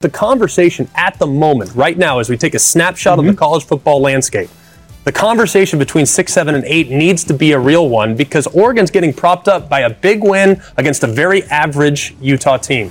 [0.00, 3.28] The conversation at the moment, right now, as we take a snapshot Mm-hmm.
[3.30, 4.50] of the college football landscape,
[5.04, 8.90] the conversation between six, seven, and eight needs to be a real one because Oregon's
[8.90, 12.90] getting propped up by a big win against a very average Utah team.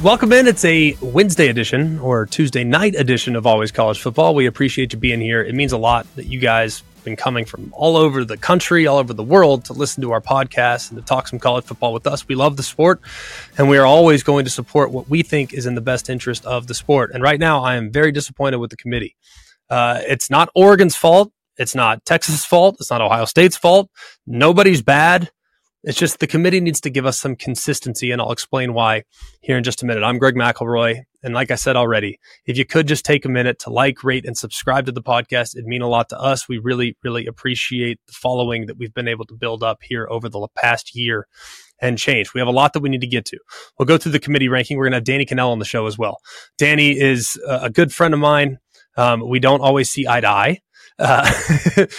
[0.00, 0.46] Welcome in.
[0.46, 4.36] It's a Wednesday edition or Tuesday night edition of Always College Football.
[4.36, 5.42] We appreciate you being here.
[5.42, 8.98] It means a lot that you guys been coming from all over the country, all
[8.98, 12.06] over the world to listen to our podcast and to talk some college football with
[12.06, 12.26] us.
[12.26, 13.00] We love the sport
[13.56, 16.44] and we are always going to support what we think is in the best interest
[16.44, 17.12] of the sport.
[17.14, 19.16] And right now, I am very disappointed with the committee.
[19.70, 21.32] Uh, it's not Oregon's fault.
[21.56, 22.76] It's not Texas' fault.
[22.80, 23.88] It's not Ohio State's fault.
[24.26, 25.30] Nobody's bad.
[25.86, 29.04] It's just the committee needs to give us some consistency, and I'll explain why
[29.40, 30.02] here in just a minute.
[30.02, 33.60] I'm Greg McElroy, and like I said already, if you could just take a minute
[33.60, 36.48] to like, rate, and subscribe to the podcast, it'd mean a lot to us.
[36.48, 40.28] We really, really appreciate the following that we've been able to build up here over
[40.28, 41.28] the past year
[41.80, 42.34] and change.
[42.34, 43.38] We have a lot that we need to get to.
[43.78, 44.78] We'll go through the committee ranking.
[44.78, 46.18] We're going to have Danny Kanell on the show as well.
[46.58, 48.58] Danny is a good friend of mine.
[48.96, 50.58] Um, we don't always see eye to eye.
[50.98, 51.30] Uh,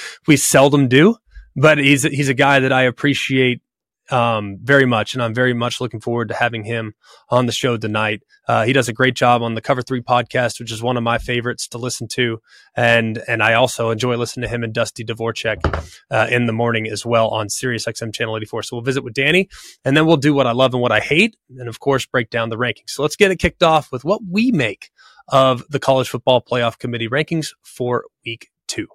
[0.28, 1.16] we seldom do,
[1.56, 3.62] but he's he's a guy that I appreciate
[4.10, 6.94] um, very much, and I'm very much looking forward to having him
[7.30, 8.24] on the show tonight.
[8.48, 11.04] Uh, he does a great job on the Cover Three podcast, which is one of
[11.04, 12.40] my favorites to listen to,
[12.76, 16.88] and and I also enjoy listening to him and Dusty Dvoracek uh, in the morning
[16.88, 18.64] as well on Sirius XM channel 84.
[18.64, 19.50] So we'll visit with Danny,
[19.84, 22.30] and then we'll do what I love and what I hate, and of course break
[22.30, 22.90] down the rankings.
[22.90, 24.90] So let's get it kicked off with what we make
[25.28, 28.88] of the College Football Playoff Committee rankings for Week Two.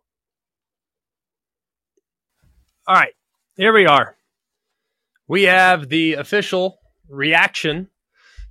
[2.86, 3.12] All right,
[3.56, 4.16] here we are
[5.32, 6.76] we have the official
[7.08, 7.88] reaction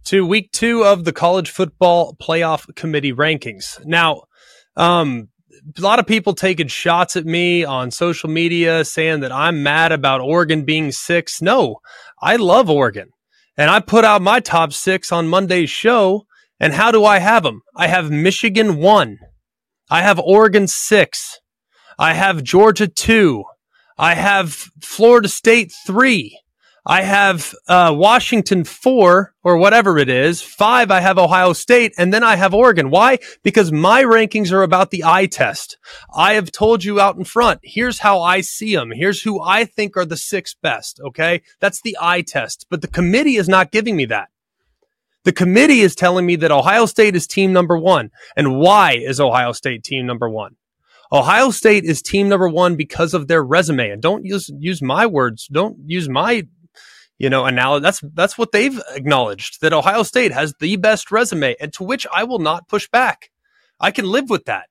[0.04, 3.80] to week two of the college football playoff committee rankings.
[3.86, 4.23] Now,
[4.76, 5.30] um,
[5.78, 9.92] a lot of people taking shots at me on social media saying that I'm mad
[9.92, 11.40] about Oregon being six.
[11.40, 11.76] No,
[12.20, 13.12] I love Oregon.
[13.56, 16.26] And I put out my top six on Monday's show.
[16.60, 17.62] And how do I have them?
[17.76, 19.20] I have Michigan one.
[19.92, 21.42] I have Oregon six.
[22.00, 23.44] I have Georgia two.
[24.00, 24.52] I have
[24.82, 26.39] Florida State three.
[26.86, 30.42] I have uh, Washington four or whatever it is.
[30.42, 32.89] Five, I have Ohio State, and then I have Oregon.
[32.89, 33.19] Why?
[33.43, 35.77] Because my rankings are about the eye test.
[36.15, 37.59] I have told you out in front.
[37.64, 38.92] Here's how I see them.
[38.92, 40.99] Here's who I think are the six best.
[41.05, 42.65] Okay, that's the eye test.
[42.69, 44.30] But the committee is not giving me that.
[45.23, 48.09] The committee is telling me that Ohio State is team number one.
[48.36, 50.55] And why is Ohio State team number one?
[51.11, 53.92] Ohio State is team number one because of their resume.
[53.92, 55.48] And don't use use my words.
[55.52, 56.48] Don't use my
[57.21, 61.11] you know, and now that's that's what they've acknowledged that Ohio State has the best
[61.11, 63.30] resume, and to which I will not push back.
[63.80, 64.70] I can live with that.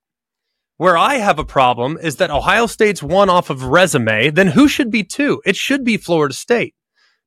[0.77, 4.67] Where I have a problem is that Ohio State's one off of resume, then who
[4.67, 5.41] should be two?
[5.47, 6.75] It should be Florida State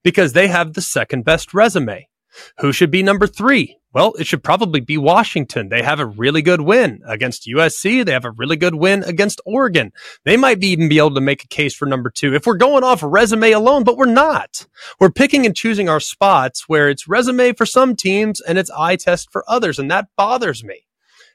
[0.04, 2.10] because they have the second best resume.
[2.58, 3.78] Who should be number three?
[3.94, 5.70] Well, it should probably be Washington.
[5.70, 8.04] They have a really good win against USC.
[8.04, 9.94] They have a really good win against Oregon.
[10.26, 12.58] They might be even be able to make a case for number two if we're
[12.58, 14.66] going off resume alone, but we're not.
[15.00, 18.96] We're picking and choosing our spots where it's resume for some teams and it's eye
[18.96, 19.78] test for others.
[19.78, 20.88] And that bothers me.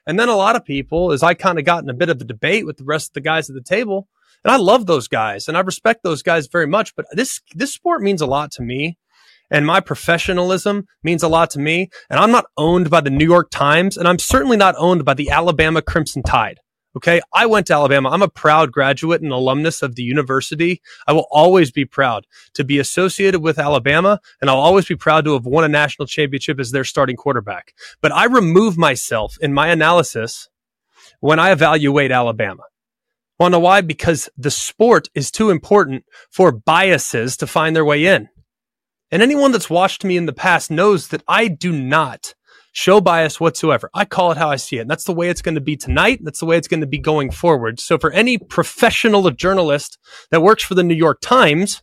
[0.05, 2.19] And then a lot of people, as I kind of got in a bit of
[2.19, 4.09] a debate with the rest of the guys at the table,
[4.43, 7.73] and I love those guys and I respect those guys very much, but this, this
[7.73, 8.97] sport means a lot to me
[9.49, 11.89] and my professionalism means a lot to me.
[12.09, 15.13] And I'm not owned by the New York Times, and I'm certainly not owned by
[15.13, 16.59] the Alabama Crimson Tide.
[16.95, 17.21] Okay.
[17.33, 18.09] I went to Alabama.
[18.09, 20.81] I'm a proud graduate and alumnus of the university.
[21.07, 25.23] I will always be proud to be associated with Alabama, and I'll always be proud
[25.25, 27.73] to have won a national championship as their starting quarterback.
[28.01, 30.49] But I remove myself in my analysis
[31.19, 32.63] when I evaluate Alabama.
[33.39, 33.81] Want to know why?
[33.81, 38.29] Because the sport is too important for biases to find their way in.
[39.11, 42.35] And anyone that's watched me in the past knows that I do not
[42.71, 43.89] show bias whatsoever.
[43.93, 44.81] I call it how I see it.
[44.81, 46.19] And that's the way it's going to be tonight.
[46.21, 47.79] That's the way it's going to be going forward.
[47.79, 49.97] So for any professional journalist
[50.31, 51.81] that works for the New York Times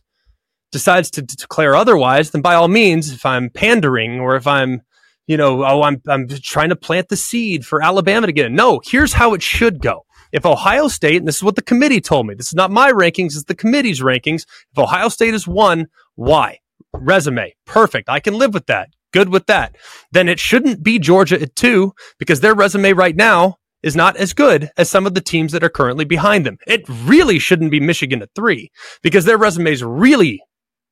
[0.71, 4.81] decides to, declare otherwise, then by all means, if I'm pandering or if I'm,
[5.27, 8.55] you know, oh, I'm, I'm trying to plant the seed for Alabama to get in.
[8.55, 10.05] No, here's how it should go.
[10.31, 12.91] If Ohio State, and this is what the committee told me, this is not my
[12.91, 14.45] rankings, it's the committee's rankings.
[14.71, 16.59] If Ohio State is one, why?
[16.93, 17.53] Resume.
[17.65, 18.09] Perfect.
[18.09, 18.89] I can live with that.
[19.13, 19.75] Good with that.
[20.11, 24.33] Then it shouldn't be Georgia at two because their resume right now is not as
[24.33, 26.57] good as some of the teams that are currently behind them.
[26.67, 28.71] It really shouldn't be Michigan at three
[29.01, 30.41] because their resume is really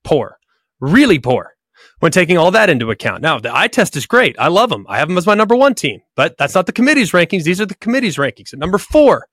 [0.04, 0.38] poor,
[0.80, 1.56] really poor
[2.00, 3.22] when taking all that into account.
[3.22, 4.36] Now, the eye test is great.
[4.38, 4.86] I love them.
[4.88, 7.44] I have them as my number one team, but that's not the committee's rankings.
[7.44, 8.52] These are the committee's rankings.
[8.52, 9.26] At number four,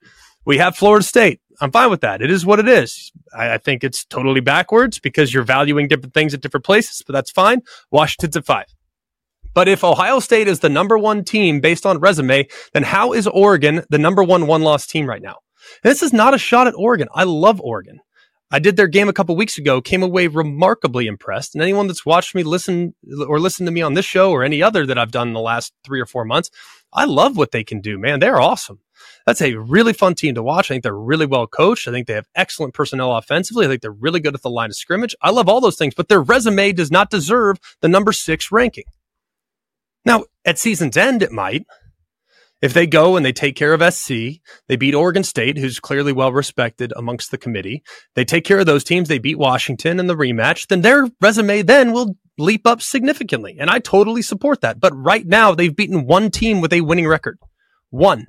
[0.45, 1.39] we have Florida State.
[1.61, 2.21] I'm fine with that.
[2.21, 3.11] It is what it is.
[3.35, 7.13] I, I, think it's totally backwards because you're valuing different things at different places, but
[7.13, 7.61] that's fine.
[7.91, 8.65] Washington's at five.
[9.53, 13.27] But if Ohio State is the number one team based on resume, then how is
[13.27, 15.37] Oregon the number one one loss team right now?
[15.83, 17.07] And this is not a shot at Oregon.
[17.13, 17.99] I love Oregon.
[18.51, 21.55] I did their game a couple weeks ago, came away remarkably impressed.
[21.55, 22.93] And anyone that's watched me listen
[23.27, 25.39] or listen to me on this show or any other that I've done in the
[25.39, 26.51] last three or four months,
[26.93, 28.19] I love what they can do, man.
[28.19, 28.79] They're awesome.
[29.25, 30.69] That's a really fun team to watch.
[30.69, 31.87] I think they're really well coached.
[31.87, 33.65] I think they have excellent personnel offensively.
[33.65, 35.15] I think they're really good at the line of scrimmage.
[35.21, 38.85] I love all those things, but their resume does not deserve the number six ranking.
[40.05, 41.65] Now, at season's end, it might.
[42.63, 44.39] If they go and they take care of SC,
[44.69, 47.83] they beat Oregon State, who's clearly well respected amongst the committee.
[48.15, 49.09] They take care of those teams.
[49.09, 50.67] They beat Washington in the rematch.
[50.67, 53.57] Then their resume then will leap up significantly.
[53.59, 54.79] And I totally support that.
[54.79, 57.37] But right now, they've beaten one team with a winning record.
[57.89, 58.27] One.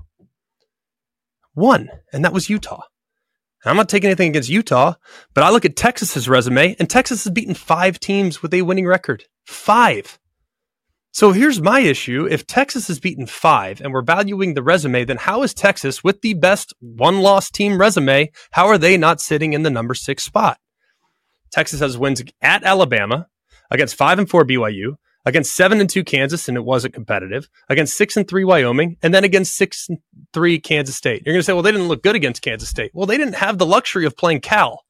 [1.54, 1.88] One.
[2.12, 2.82] And that was Utah.
[3.66, 4.94] I'm not taking anything against Utah,
[5.32, 8.86] but I look at Texas's resume, and Texas has beaten five teams with a winning
[8.86, 9.24] record.
[9.46, 10.18] Five.
[11.12, 12.26] So here's my issue.
[12.28, 16.20] If Texas has beaten five and we're valuing the resume, then how is Texas with
[16.20, 18.32] the best one loss team resume?
[18.50, 20.58] How are they not sitting in the number six spot?
[21.52, 23.28] Texas has wins at Alabama
[23.70, 27.96] against five and four BYU, against seven and two Kansas, and it wasn't competitive, against
[27.96, 29.98] six and three Wyoming, and then against six and
[30.32, 31.22] three Kansas State.
[31.24, 32.90] You're going to say, well, they didn't look good against Kansas State.
[32.94, 34.84] Well, they didn't have the luxury of playing Cal.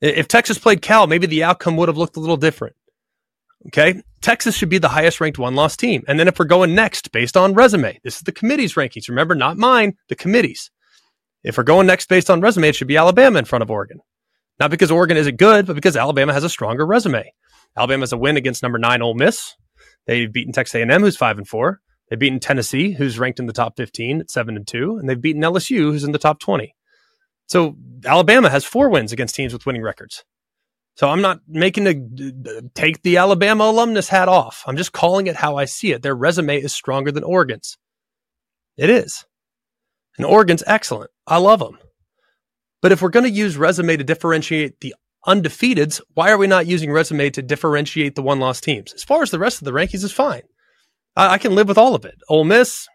[0.00, 2.76] If Texas played Cal, maybe the outcome would have looked a little different.
[3.68, 4.02] Okay.
[4.20, 6.02] Texas should be the highest ranked one loss team.
[6.06, 9.08] And then if we're going next based on resume, this is the committee's rankings.
[9.08, 10.70] Remember, not mine, the committee's.
[11.42, 14.00] If we're going next based on resume, it should be Alabama in front of Oregon.
[14.60, 17.32] Not because Oregon isn't good, but because Alabama has a stronger resume.
[17.76, 19.54] Alabama has a win against number nine Ole Miss.
[20.06, 21.80] They've beaten Texas A&M, who's five and four.
[22.08, 25.20] They've beaten Tennessee, who's ranked in the top 15 at seven and two, and they've
[25.20, 26.74] beaten LSU, who's in the top 20.
[27.46, 30.24] So Alabama has four wins against teams with winning records.
[30.96, 34.62] So I'm not making a take the Alabama alumnus hat off.
[34.66, 36.02] I'm just calling it how I see it.
[36.02, 37.76] Their resume is stronger than Oregon's.
[38.76, 39.24] It is.
[40.16, 41.10] And Oregon's excellent.
[41.26, 41.78] I love them.
[42.80, 44.94] But if we're going to use resume to differentiate the
[45.26, 48.92] undefeateds, why are we not using resume to differentiate the one loss teams?
[48.92, 50.42] As far as the rest of the rankings is fine.
[51.16, 52.16] I, I can live with all of it.
[52.28, 52.86] Ole Miss,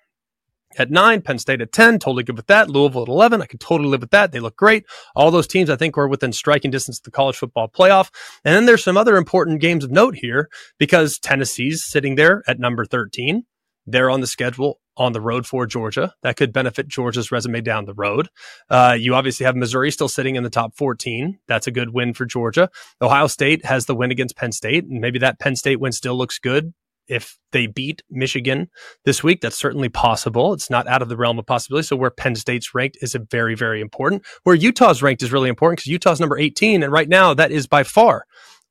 [0.78, 2.70] at nine, Penn State at 10, totally good with that.
[2.70, 4.32] Louisville at 11, I could totally live with that.
[4.32, 4.86] They look great.
[5.16, 8.12] All those teams, I think, are within striking distance of the college football playoff.
[8.46, 10.48] And then there's some other important games of note here
[10.78, 13.44] because Tennessee's sitting there at number 13.
[13.88, 16.14] They're on the schedule on the road for Georgia.
[16.22, 18.30] That could benefit Georgia's resume down the road.
[18.70, 21.40] Uh, you obviously have Missouri still sitting in the top 14.
[21.48, 22.70] That's a good win for Georgia.
[23.02, 26.16] Ohio State has the win against Penn State, and maybe that Penn State win still
[26.16, 26.74] looks good
[27.10, 28.70] if they beat Michigan
[29.04, 30.54] this week, that's certainly possible.
[30.54, 31.88] It's not out of the realm of possibility.
[31.88, 34.24] So where Penn State's ranked is very, very important.
[34.44, 36.84] Where Utah's ranked is really important because Utah's number 18.
[36.84, 38.26] And right now that is by far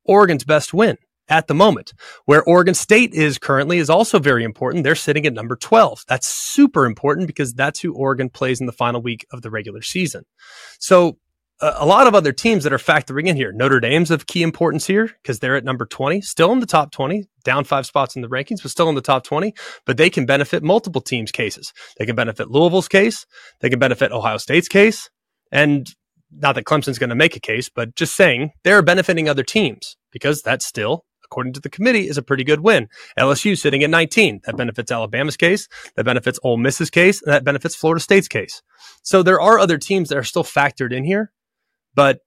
[0.05, 0.97] Oregon's best win
[1.29, 1.93] at the moment.
[2.25, 4.83] Where Oregon State is currently is also very important.
[4.83, 6.03] They're sitting at number 12.
[6.07, 9.81] That's super important because that's who Oregon plays in the final week of the regular
[9.81, 10.23] season.
[10.79, 11.17] So
[11.61, 13.51] a lot of other teams that are factoring in here.
[13.51, 16.91] Notre Dame's of key importance here because they're at number 20, still in the top
[16.91, 19.53] 20, down five spots in the rankings, but still in the top 20.
[19.85, 21.73] But they can benefit multiple teams' cases.
[21.97, 23.25] They can benefit Louisville's case.
[23.59, 25.09] They can benefit Ohio State's case.
[25.51, 25.87] And
[26.31, 29.97] not that Clemson's going to make a case, but just saying they're benefiting other teams
[30.11, 32.87] because that's still, according to the committee, is a pretty good win.
[33.17, 34.41] LSU sitting at 19.
[34.45, 35.67] That benefits Alabama's case.
[35.95, 37.21] That benefits Ole Miss's case.
[37.21, 38.61] And that benefits Florida State's case.
[39.03, 41.31] So there are other teams that are still factored in here
[41.95, 42.19] but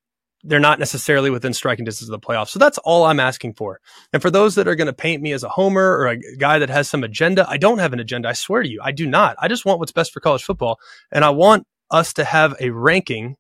[0.44, 2.48] they're not necessarily within striking distance of the playoffs.
[2.48, 3.80] So that's all I'm asking for.
[4.12, 6.58] And for those that are going to paint me as a homer or a guy
[6.58, 8.28] that has some agenda, I don't have an agenda.
[8.28, 9.36] I swear to you, I do not.
[9.38, 10.78] I just want what's best for college football.
[11.10, 13.36] And I want us to have a ranking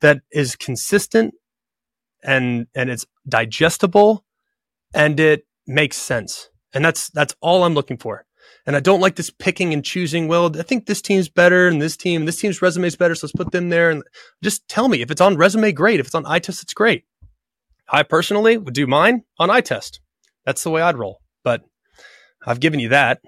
[0.00, 1.34] that is consistent
[2.24, 4.24] and, and it's digestible
[4.96, 6.48] and it makes sense.
[6.74, 8.24] And that's, that's all I'm looking for.
[8.66, 10.26] And I don't like this picking and choosing.
[10.26, 13.14] Well, I think this team's better and this team, this team's resume is better.
[13.14, 13.90] So let's put them there.
[13.90, 14.02] And
[14.42, 16.00] just tell me if it's on resume, great.
[16.00, 17.04] If it's on eye test, it's great.
[17.88, 20.00] I personally would do mine on eye test.
[20.44, 21.20] That's the way I'd roll.
[21.44, 21.62] But
[22.44, 23.20] I've given you that.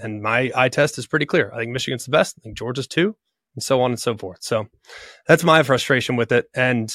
[0.00, 1.52] And my eye test is pretty clear.
[1.52, 2.36] I think Michigan's the best.
[2.38, 3.14] I think Georgia's too,
[3.54, 4.38] and so on and so forth.
[4.40, 4.68] So
[5.26, 6.46] that's my frustration with it.
[6.54, 6.92] And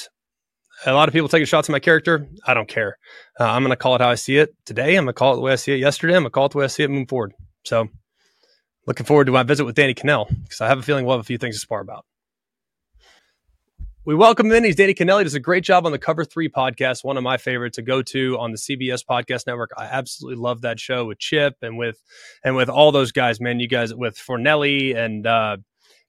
[0.86, 2.28] a lot of people taking shots at my character.
[2.46, 2.98] I don't care.
[3.38, 4.96] Uh, I'm going to call it how I see it today.
[4.96, 6.14] I'm going to call it the way I see it yesterday.
[6.14, 7.34] I'm going to call it the way I see it moving forward.
[7.64, 7.88] So
[8.86, 11.24] looking forward to my visit with Danny Kanell because I have a feeling we'll have
[11.24, 12.04] a few things to spar about.
[14.04, 14.64] We welcome in.
[14.64, 15.18] He's Danny Kanell.
[15.18, 17.82] He does a great job on the Cover Three podcast, one of my favorites to
[17.82, 19.70] go to on the CBS Podcast Network.
[19.76, 22.02] I absolutely love that show with Chip and with
[22.42, 23.38] and with all those guys.
[23.38, 25.58] Man, you guys with Fornelli and uh,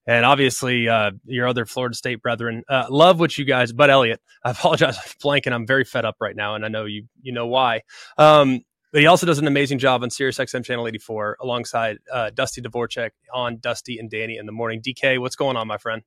[0.09, 2.63] and obviously uh, your other Florida State brethren.
[2.67, 5.53] Uh, love what you guys, but Elliot, I apologize for blanking.
[5.53, 7.83] I'm very fed up right now, and I know you you know why.
[8.17, 8.61] Um,
[8.91, 12.59] but he also does an amazing job on Sirius XM Channel 84 alongside uh, Dusty
[12.59, 14.81] Dvoracek on Dusty and Danny in the morning.
[14.81, 16.01] DK, what's going on, my friend?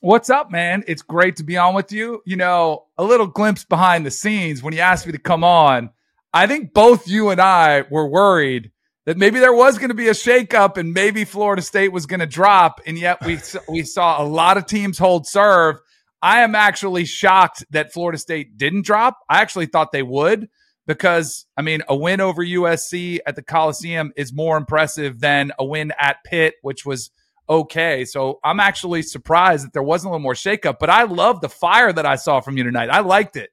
[0.00, 0.82] What's up, man?
[0.86, 2.22] It's great to be on with you.
[2.24, 5.90] You know, a little glimpse behind the scenes when you asked me to come on.
[6.32, 8.72] I think both you and I were worried
[9.06, 12.20] that maybe there was going to be a shakeup and maybe Florida State was going
[12.20, 15.76] to drop, and yet we we saw a lot of teams hold serve.
[16.20, 19.18] I am actually shocked that Florida State didn't drop.
[19.28, 20.48] I actually thought they would
[20.86, 25.64] because I mean a win over USC at the Coliseum is more impressive than a
[25.64, 27.10] win at Pitt, which was
[27.48, 28.04] okay.
[28.04, 30.76] So I'm actually surprised that there wasn't a little more shakeup.
[30.78, 32.88] But I love the fire that I saw from you tonight.
[32.88, 33.50] I liked it.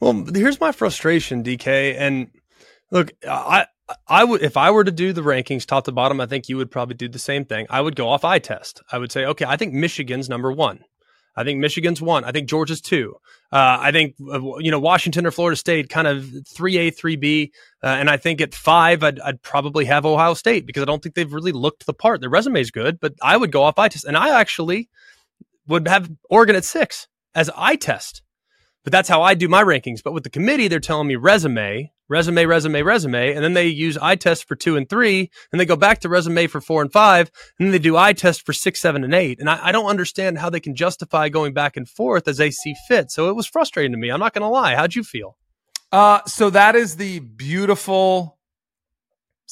[0.00, 2.30] Well, here's my frustration, DK, and
[2.90, 3.66] look, I
[4.08, 6.56] I would if I were to do the rankings top to bottom, I think you
[6.56, 7.66] would probably do the same thing.
[7.70, 8.82] I would go off eye test.
[8.90, 10.80] I would say, okay, I think Michigan's number one.
[11.36, 12.24] I think Michigan's one.
[12.24, 13.14] I think Georgia's two.
[13.52, 17.16] Uh, I think uh, you know Washington or Florida State kind of three A, three
[17.16, 20.86] B, uh, and I think at five I'd, I'd, probably have Ohio State because I
[20.86, 22.20] don't think they've really looked the part.
[22.20, 24.88] Their resume is good, but I would go off eye test, and I actually
[25.66, 28.22] would have Oregon at six as eye test.
[28.82, 30.02] But that's how I do my rankings.
[30.02, 33.96] But with the committee, they're telling me resume, resume, resume, resume, and then they use
[33.96, 36.92] eye test for two and three, and they go back to resume for four and
[36.92, 39.38] five, and then they do eye test for six, seven, and eight.
[39.40, 42.50] And I, I don't understand how they can justify going back and forth as they
[42.50, 43.10] see fit.
[43.10, 44.10] So it was frustrating to me.
[44.10, 44.74] I'm not going to lie.
[44.74, 45.36] How'd you feel?
[45.92, 48.38] Uh, so that is the beautiful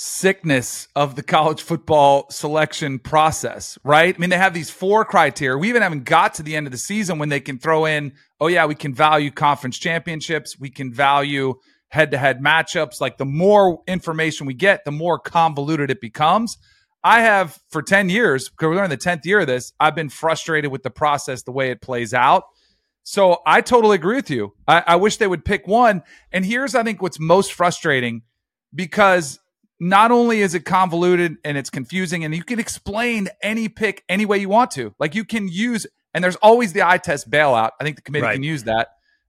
[0.00, 4.14] sickness of the college football selection process, right?
[4.14, 5.58] I mean, they have these four criteria.
[5.58, 8.12] We even haven't got to the end of the season when they can throw in,
[8.40, 10.56] oh, yeah, we can value conference championships.
[10.56, 11.54] We can value
[11.88, 13.00] head to head matchups.
[13.00, 16.58] Like the more information we get, the more convoluted it becomes.
[17.04, 20.08] I have for 10 years, because we're in the 10th year of this, I've been
[20.08, 22.44] frustrated with the process, the way it plays out.
[23.04, 24.54] So I totally agree with you.
[24.66, 26.02] I, I wish they would pick one.
[26.32, 28.22] And here's, I think, what's most frustrating
[28.74, 29.38] because
[29.80, 34.26] not only is it convoluted and it's confusing, and you can explain any pick any
[34.26, 34.94] way you want to.
[34.98, 37.70] Like you can use, and there's always the eye test bailout.
[37.80, 38.34] I think the committee right.
[38.34, 38.88] can use that.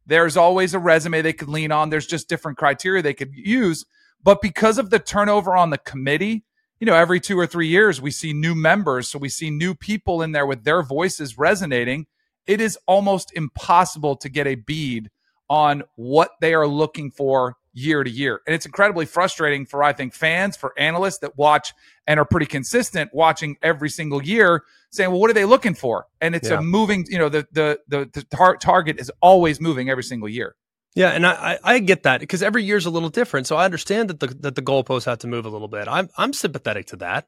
[0.10, 1.92] There's always a resume they could lean on.
[1.92, 3.86] There's just different criteria they could use.
[4.24, 6.44] But because of the turnover on the committee,
[6.80, 9.08] you know, every two or three years we see new members.
[9.08, 12.08] So we see new people in there with their voices resonating.
[12.48, 15.12] It is almost impossible to get a bead
[15.48, 18.42] on what they are looking for year to year.
[18.46, 21.74] And it's incredibly frustrating for, I think, fans, for analysts that watch
[22.08, 26.06] and are pretty consistent watching every single year saying, well, what are they looking for?
[26.22, 26.60] And it's yeah.
[26.60, 30.30] a moving, you know, the, the, the, the tar- target is always moving every single
[30.30, 30.56] year.
[31.00, 33.48] Yeah, and I, I get that because every year is a little different.
[33.48, 35.88] So I understand that the that the goalposts have to move a little bit.
[35.88, 37.26] I'm I'm sympathetic to that.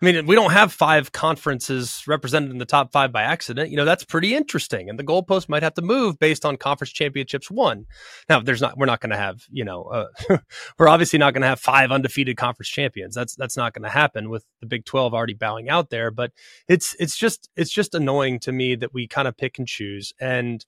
[0.00, 3.70] I mean, we don't have five conferences represented in the top five by accident.
[3.70, 4.90] You know, that's pretty interesting.
[4.90, 7.86] And the goalpost might have to move based on conference championships won.
[8.28, 10.38] Now, there's not we're not going to have you know uh,
[10.80, 13.14] we're obviously not going to have five undefeated conference champions.
[13.14, 16.10] That's that's not going to happen with the Big Twelve already bowing out there.
[16.10, 16.32] But
[16.66, 20.12] it's it's just it's just annoying to me that we kind of pick and choose
[20.20, 20.66] and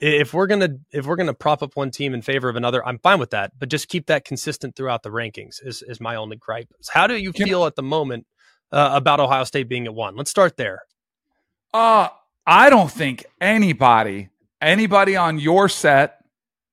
[0.00, 2.98] if we're gonna if we're gonna prop up one team in favor of another, I'm
[2.98, 3.52] fine with that.
[3.58, 6.68] But just keep that consistent throughout the rankings is is my only gripe.
[6.92, 8.26] How do you feel at the moment
[8.72, 10.16] uh, about Ohio State being at one?
[10.16, 10.82] Let's start there.
[11.72, 12.08] Uh
[12.46, 14.28] I don't think anybody
[14.60, 16.24] anybody on your set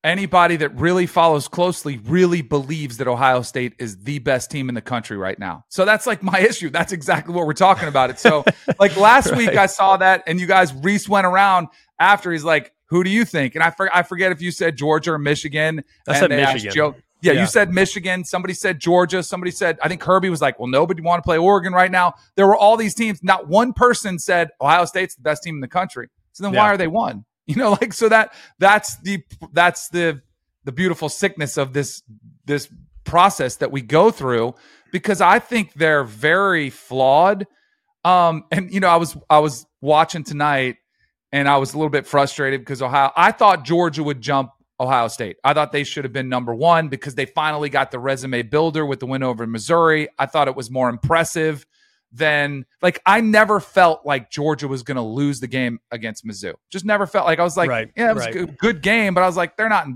[0.03, 4.75] anybody that really follows closely really believes that Ohio State is the best team in
[4.75, 5.63] the country right now.
[5.69, 6.69] So that's like my issue.
[6.69, 8.09] That's exactly what we're talking about.
[8.09, 8.19] It.
[8.19, 8.43] So
[8.79, 9.37] like last right.
[9.37, 11.67] week I saw that and you guys Reese went around
[11.99, 13.55] after he's like, who do you think?
[13.55, 15.83] And I, for, I forget if you said Georgia or Michigan.
[16.07, 16.73] I said Michigan.
[16.73, 18.25] Joe, yeah, yeah, you said Michigan.
[18.25, 19.23] Somebody said Georgia.
[19.23, 22.15] Somebody said, I think Kirby was like, well, nobody want to play Oregon right now.
[22.35, 23.23] There were all these teams.
[23.23, 26.09] Not one person said Ohio State's the best team in the country.
[26.33, 26.59] So then yeah.
[26.59, 27.25] why are they one?
[27.47, 30.21] You know, like so that that's the that's the
[30.63, 32.01] the beautiful sickness of this
[32.45, 32.69] this
[33.03, 34.53] process that we go through
[34.91, 37.47] because I think they're very flawed.
[38.05, 40.77] Um, and you know, I was I was watching tonight
[41.31, 43.11] and I was a little bit frustrated because Ohio.
[43.15, 45.37] I thought Georgia would jump Ohio State.
[45.43, 48.85] I thought they should have been number one because they finally got the resume builder
[48.85, 50.09] with the win over Missouri.
[50.17, 51.65] I thought it was more impressive
[52.11, 56.55] than like I never felt like Georgia was going to lose the game against Mizzou.
[56.69, 58.35] Just never felt like I was like, right, yeah, it was right.
[58.35, 59.87] a good game, but I was like, they're not.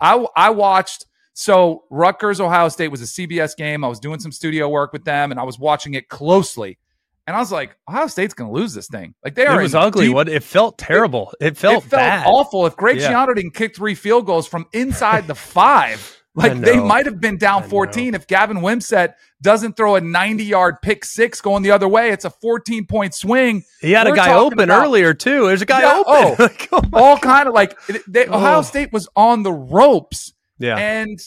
[0.00, 1.06] I I watched.
[1.36, 3.84] So Rutgers Ohio State was a CBS game.
[3.84, 6.78] I was doing some studio work with them, and I was watching it closely.
[7.26, 9.14] And I was like, Ohio State's going to lose this thing.
[9.24, 9.58] Like they are.
[9.58, 10.06] It was ugly.
[10.06, 11.32] Deep, what it felt terrible.
[11.40, 12.66] It, it felt, it felt awful.
[12.66, 13.12] If Greg yeah.
[13.12, 17.38] Schiano didn't kick three field goals from inside the five, Like they might have been
[17.38, 21.86] down 14 if Gavin Wimsatt doesn't throw a 90 yard pick six going the other
[21.86, 22.10] way.
[22.10, 23.62] It's a 14 point swing.
[23.80, 25.46] He had We're a guy open about, earlier too.
[25.46, 26.04] There's a guy yeah, open.
[26.08, 27.78] Oh, like, oh all kind of like
[28.08, 28.34] they, oh.
[28.34, 30.32] Ohio State was on the ropes.
[30.58, 30.76] Yeah.
[30.76, 31.20] And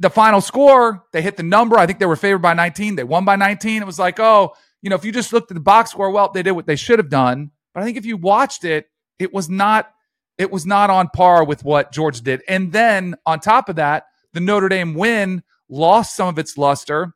[0.00, 1.76] the final score, they hit the number.
[1.76, 2.96] I think they were favored by 19.
[2.96, 3.82] They won by 19.
[3.82, 6.30] It was like, oh, you know, if you just looked at the box score, well,
[6.32, 7.50] they did what they should have done.
[7.74, 8.86] But I think if you watched it,
[9.18, 9.90] it was not
[10.36, 12.42] it was not on par with what Georgia did.
[12.48, 17.12] And then on top of that, the Notre Dame win lost some of its luster.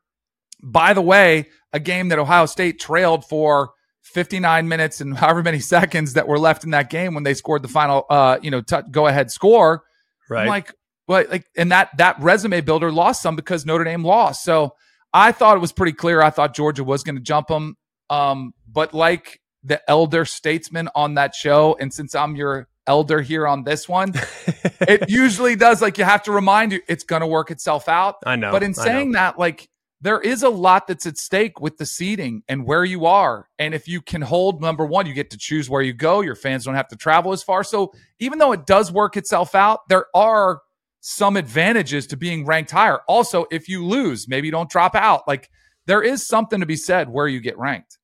[0.61, 5.59] By the way, a game that Ohio State trailed for 59 minutes and however many
[5.59, 8.61] seconds that were left in that game when they scored the final uh, you know,
[8.61, 9.83] t- go ahead score.
[10.29, 10.43] Right.
[10.43, 10.73] I'm like,
[11.07, 14.43] but like, and that that resume builder lost some because Notre Dame lost.
[14.43, 14.75] So
[15.13, 16.21] I thought it was pretty clear.
[16.21, 17.77] I thought Georgia was going to jump them.
[18.09, 23.47] Um, but like the elder statesman on that show, and since I'm your elder here
[23.47, 24.13] on this one,
[24.81, 25.81] it usually does.
[25.81, 28.15] Like you have to remind you, it's going to work itself out.
[28.25, 28.51] I know.
[28.51, 29.69] But in saying that, like
[30.03, 33.47] there is a lot that's at stake with the seating and where you are.
[33.57, 36.19] And if you can hold number one, you get to choose where you go.
[36.19, 37.63] Your fans don't have to travel as far.
[37.63, 40.59] So even though it does work itself out, there are
[41.05, 42.99] some advantages to being ranked higher.
[43.09, 45.27] Also, if you lose, maybe you don't drop out.
[45.27, 45.49] Like
[45.85, 47.99] there is something to be said where you get ranked.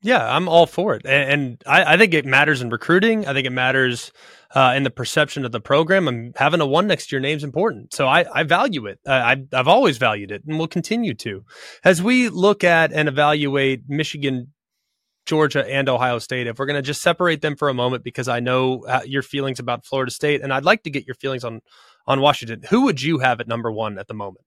[0.00, 3.26] Yeah, I'm all for it, and, and I, I, think it matters in recruiting.
[3.26, 4.12] I think it matters
[4.54, 6.08] uh, in the perception of the program.
[6.08, 8.98] And having a one next to your name is important, so I, I value it.
[9.06, 11.44] I, I've always valued it, and will continue to.
[11.84, 14.54] As we look at and evaluate Michigan,
[15.26, 18.26] Georgia, and Ohio State, if we're going to just separate them for a moment, because
[18.26, 21.44] I know uh, your feelings about Florida State, and I'd like to get your feelings
[21.44, 21.60] on
[22.06, 22.62] on Washington.
[22.70, 24.44] Who would you have at number one at the moment?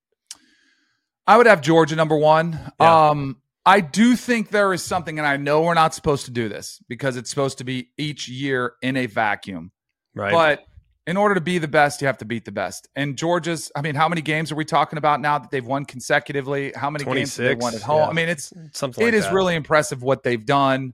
[1.25, 2.59] I would have Georgia number one.
[2.79, 3.09] Yeah.
[3.09, 6.49] Um, I do think there is something, and I know we're not supposed to do
[6.49, 9.71] this because it's supposed to be each year in a vacuum.
[10.13, 10.33] Right.
[10.33, 10.65] But
[11.07, 12.89] in order to be the best, you have to beat the best.
[12.95, 15.85] And Georgia's, I mean, how many games are we talking about now that they've won
[15.85, 16.73] consecutively?
[16.75, 17.99] How many games have they won at home?
[17.99, 18.07] Yeah.
[18.07, 19.01] I mean, it's something.
[19.01, 19.33] It like is that.
[19.33, 20.93] really impressive what they've done.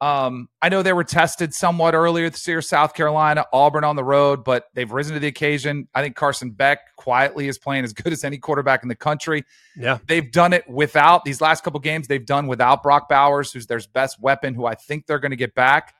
[0.00, 4.04] Um, I know they were tested somewhat earlier this year, South Carolina, Auburn on the
[4.04, 5.88] road, but they've risen to the occasion.
[5.94, 9.44] I think Carson Beck quietly is playing as good as any quarterback in the country.
[9.76, 9.98] Yeah.
[10.06, 13.80] They've done it without these last couple games, they've done without Brock Bowers, who's their
[13.92, 15.94] best weapon, who I think they're going to get back.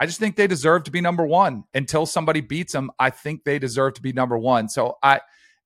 [0.00, 2.90] I just think they deserve to be number one until somebody beats them.
[2.98, 4.68] I think they deserve to be number one.
[4.68, 5.20] So I,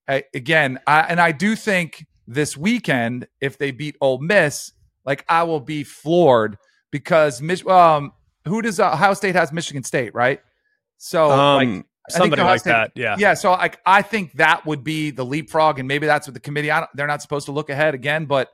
[0.08, 4.72] I again, I, and I do think this weekend, if they beat Ole Miss,
[5.04, 6.58] like I will be floored
[6.90, 8.12] because um,
[8.46, 10.40] who does uh, Ohio State has Michigan State, right?
[10.98, 13.34] So um, like somebody like State, that, yeah, yeah.
[13.34, 16.70] So like I think that would be the leapfrog, and maybe that's what the committee.
[16.94, 18.50] they're not supposed to look ahead again, but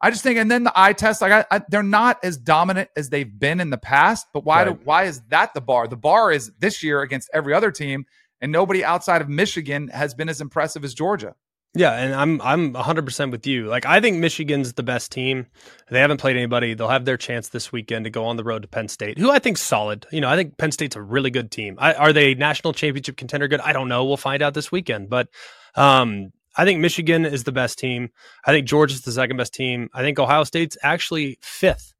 [0.00, 2.88] I just think, and then the eye test, like I, I, they're not as dominant
[2.96, 4.26] as they've been in the past.
[4.32, 4.78] But why right.
[4.78, 5.88] do why is that the bar?
[5.88, 8.06] The bar is this year against every other team,
[8.40, 11.34] and nobody outside of Michigan has been as impressive as Georgia.
[11.74, 13.66] Yeah, and I'm I'm 100% with you.
[13.66, 15.46] Like I think Michigan's the best team.
[15.90, 16.74] They haven't played anybody.
[16.74, 19.30] They'll have their chance this weekend to go on the road to Penn State, who
[19.30, 20.06] I think solid.
[20.10, 21.76] You know, I think Penn State's a really good team.
[21.78, 23.60] I, are they national championship contender good?
[23.60, 24.04] I don't know.
[24.06, 25.10] We'll find out this weekend.
[25.10, 25.28] But
[25.74, 28.08] um, I think Michigan is the best team.
[28.44, 29.90] I think Georgia's the second best team.
[29.92, 31.92] I think Ohio State's actually fifth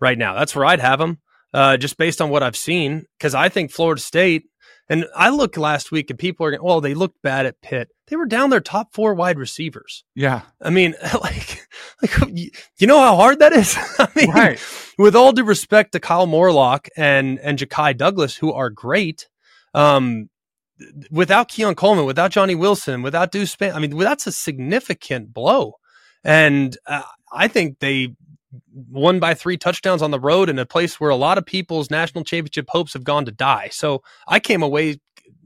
[0.00, 0.34] right now.
[0.34, 1.20] That's where I'd have them,
[1.54, 3.06] uh, just based on what I've seen.
[3.18, 4.44] Because I think Florida State
[4.88, 7.88] and I looked last week and people are going, well, they looked bad at Pitt.
[8.08, 10.04] They were down their top four wide receivers.
[10.14, 10.42] Yeah.
[10.60, 11.66] I mean, like,
[12.02, 12.28] like
[12.78, 13.76] you know how hard that is?
[13.98, 14.60] I mean, right.
[14.98, 19.28] with all due respect to Kyle Morlock and, and Ja'Khi Douglas, who are great,
[19.74, 20.28] um,
[21.10, 25.74] without Keon Coleman, without Johnny Wilson, without Deuce Spann, I mean, that's a significant blow.
[26.24, 28.14] And uh, I think they
[28.72, 31.90] won by three touchdowns on the road in a place where a lot of people's
[31.90, 33.68] national championship hopes have gone to die.
[33.72, 35.00] So I came away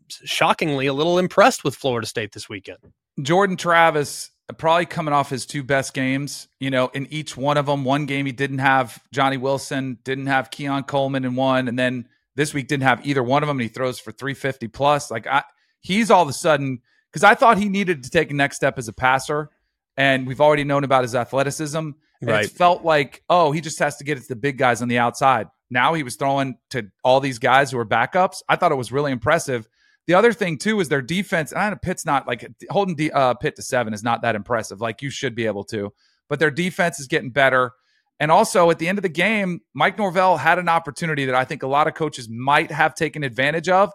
[0.08, 2.78] shockingly a little impressed with Florida State this weekend.
[3.20, 6.48] Jordan Travis uh, probably coming off his two best games.
[6.60, 10.26] You know, in each one of them, one game he didn't have Johnny Wilson, didn't
[10.26, 13.56] have Keon Coleman in one, and then this week didn't have either one of them.
[13.56, 15.10] And he throws for 350 plus.
[15.10, 15.42] Like I,
[15.80, 18.78] he's all of a sudden because I thought he needed to take a next step
[18.78, 19.50] as a passer,
[19.96, 21.90] and we've already known about his athleticism.
[22.22, 22.46] Right.
[22.46, 24.88] It felt like, oh, he just has to get it to the big guys on
[24.88, 25.48] the outside.
[25.70, 28.36] Now he was throwing to all these guys who are backups.
[28.48, 29.68] I thought it was really impressive.
[30.06, 31.52] The other thing too is their defense.
[31.52, 34.36] And I know Pitt's not like holding D, uh, Pitt to seven is not that
[34.36, 34.80] impressive.
[34.80, 35.92] Like you should be able to,
[36.28, 37.72] but their defense is getting better.
[38.18, 41.44] And also at the end of the game, Mike Norvell had an opportunity that I
[41.44, 43.92] think a lot of coaches might have taken advantage of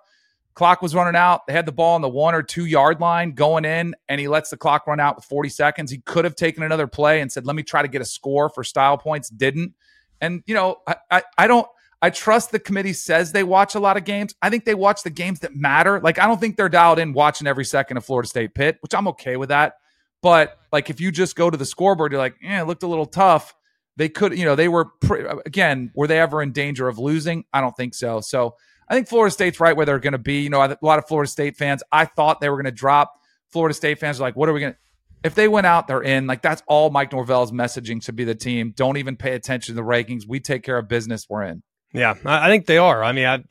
[0.54, 1.48] Clock was running out.
[1.48, 4.28] They had the ball on the one or two yard line going in, and he
[4.28, 5.92] lets the clock run out with 40 seconds.
[5.92, 8.50] He could have taken another play and said, Let me try to get a score
[8.50, 9.30] for style points.
[9.30, 9.74] Didn't.
[10.20, 11.68] And, you know, I, I, I don't.
[12.04, 14.34] I trust the committee says they watch a lot of games.
[14.42, 16.00] I think they watch the games that matter.
[16.00, 18.96] Like, I don't think they're dialed in watching every second of Florida State Pitt, which
[18.96, 19.76] I'm okay with that.
[20.24, 22.88] But like, if you just go to the scoreboard, you're like, yeah, it looked a
[22.88, 23.54] little tough.
[23.98, 27.44] They could, you know, they were, pre- again, were they ever in danger of losing?
[27.54, 28.20] I don't think so.
[28.20, 28.56] So
[28.92, 30.42] I think Florida State's right where they're going to be.
[30.42, 33.14] You know, a lot of Florida State fans, I thought they were going to drop.
[33.50, 34.80] Florida State fans are like, what are we going to,
[35.24, 36.28] if they went out, they're in.
[36.28, 38.74] Like that's all Mike Norvell's messaging should be the team.
[38.76, 40.28] Don't even pay attention to the rankings.
[40.28, 41.26] We take care of business.
[41.30, 41.64] We're in.
[41.94, 43.02] Yeah, I think they are.
[43.02, 43.44] I mean, I,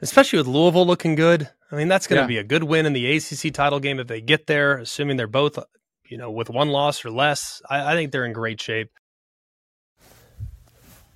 [0.00, 1.50] especially with Louisville looking good.
[1.70, 2.38] I mean, that's going to yeah.
[2.38, 5.26] be a good win in the ACC title game if they get there, assuming they're
[5.26, 5.58] both,
[6.08, 7.60] you know, with one loss or less.
[7.68, 8.88] I, I think they're in great shape.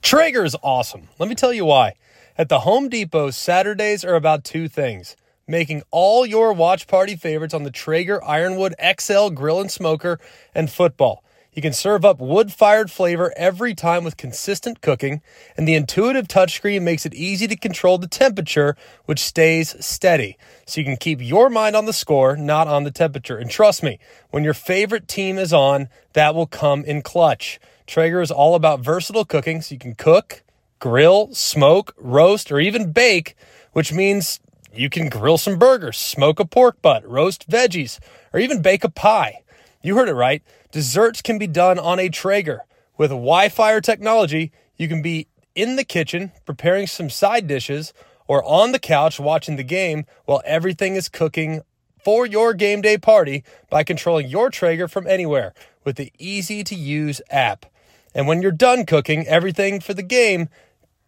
[0.02, 1.08] Traeger is awesome.
[1.18, 1.94] Let me tell you why.
[2.36, 5.14] At the Home Depot, Saturdays are about two things
[5.46, 10.18] making all your watch party favorites on the Traeger Ironwood XL grill and smoker
[10.52, 11.22] and football.
[11.52, 15.22] You can serve up wood fired flavor every time with consistent cooking,
[15.56, 20.36] and the intuitive touchscreen makes it easy to control the temperature, which stays steady.
[20.66, 23.38] So you can keep your mind on the score, not on the temperature.
[23.38, 27.60] And trust me, when your favorite team is on, that will come in clutch.
[27.86, 30.42] Traeger is all about versatile cooking, so you can cook,
[30.78, 33.36] grill, smoke, roast, or even bake,
[33.72, 34.40] which means
[34.72, 37.98] you can grill some burgers, smoke a pork butt, roast veggies,
[38.32, 39.42] or even bake a pie.
[39.82, 40.42] You heard it right.
[40.72, 42.62] Desserts can be done on a Traeger.
[42.96, 47.92] With Wi Fi technology, you can be in the kitchen preparing some side dishes
[48.26, 51.62] or on the couch watching the game while everything is cooking
[52.02, 56.74] for your game day party by controlling your Traeger from anywhere with the easy to
[56.74, 57.66] use app.
[58.14, 60.48] And when you're done cooking everything for the game,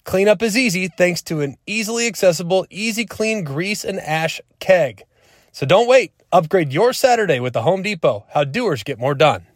[0.05, 5.05] cleanup is easy thanks to an easily accessible, easy clean grease and ash keg.
[5.53, 6.13] So don't wait.
[6.33, 8.27] Upgrade your Saturday with the Home Depot.
[8.31, 9.47] How doers get more done.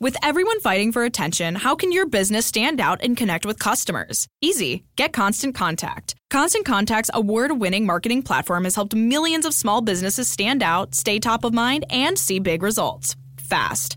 [0.00, 4.28] With everyone fighting for attention, how can your business stand out and connect with customers?
[4.40, 4.84] Easy.
[4.94, 6.14] Get Constant Contact.
[6.30, 11.18] Constant Contact's award winning marketing platform has helped millions of small businesses stand out, stay
[11.18, 13.96] top of mind, and see big results fast.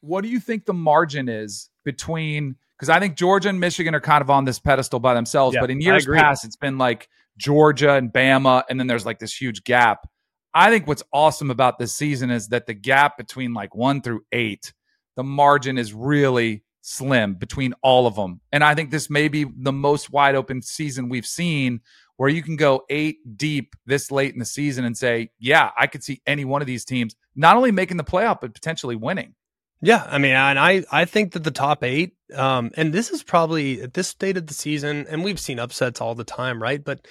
[0.00, 2.56] What do you think the margin is between?
[2.76, 5.60] Because I think Georgia and Michigan are kind of on this pedestal by themselves, yeah,
[5.60, 9.34] but in years past, it's been like Georgia and Bama, and then there's like this
[9.34, 10.08] huge gap.
[10.54, 14.22] I think what's awesome about this season is that the gap between like one through
[14.32, 14.72] eight,
[15.16, 18.40] the margin is really slim between all of them.
[18.50, 21.80] And I think this may be the most wide open season we've seen
[22.16, 25.86] where you can go eight deep this late in the season and say, yeah, I
[25.86, 29.34] could see any one of these teams not only making the playoff, but potentially winning.
[29.80, 33.22] Yeah, I mean, and I I think that the top eight, um, and this is
[33.22, 36.82] probably at this state of the season, and we've seen upsets all the time, right?
[36.82, 37.06] But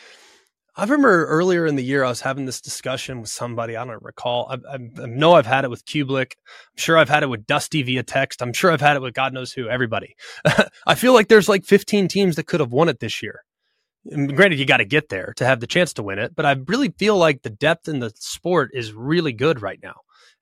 [0.75, 3.75] I remember earlier in the year, I was having this discussion with somebody.
[3.75, 4.47] I don't recall.
[4.51, 6.33] I, I, I, know I've had it with Kublik.
[6.33, 8.43] I'm sure I've had it with Dusty via text.
[8.43, 10.15] I'm sure I've had it with God knows who, everybody.
[10.85, 13.43] I feel like there's like 15 teams that could have won it this year.
[14.05, 16.45] And granted, you got to get there to have the chance to win it, but
[16.45, 19.95] I really feel like the depth in the sport is really good right now.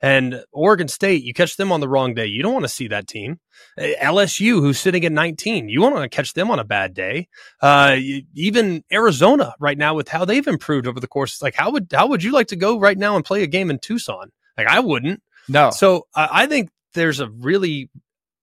[0.06, 2.28] And Oregon State, you catch them on the wrong day.
[2.28, 3.39] You don't want to see that team.
[3.76, 7.28] Eh, LSU, who's sitting at 19, you want to catch them on a bad day.
[7.60, 7.98] Uh,
[8.36, 11.41] even Arizona right now with how they've improved over the course.
[11.41, 13.72] Like, how would, how would you like to go right now and play a game
[13.72, 14.32] in Tucson?
[14.56, 15.24] Like, I wouldn't.
[15.50, 15.72] No.
[15.72, 17.89] So I, I think there's a really,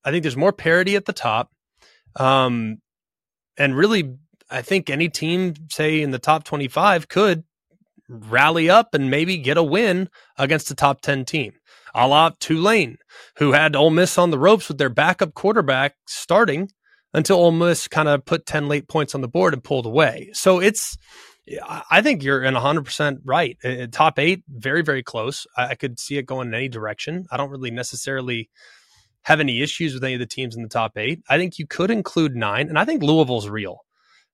[0.05, 1.53] I think there's more parity at the top.
[2.17, 2.79] Um,
[3.57, 4.17] and really,
[4.51, 7.45] I think any team, say in the top 25, could
[8.09, 11.53] rally up and maybe get a win against a top 10 team.
[11.95, 12.97] A la Tulane,
[13.37, 16.71] who had Ole Miss on the ropes with their backup quarterback starting
[17.13, 20.31] until Ole Miss kind of put 10 late points on the board and pulled away.
[20.33, 20.97] So it's,
[21.69, 23.59] I think you're in 100% right.
[23.93, 25.47] Top eight, very, very close.
[25.57, 27.27] I could see it going in any direction.
[27.31, 28.49] I don't really necessarily
[29.25, 31.21] have any issues with any of the teams in the top eight.
[31.29, 33.81] I think you could include nine, and I think Louisville's real.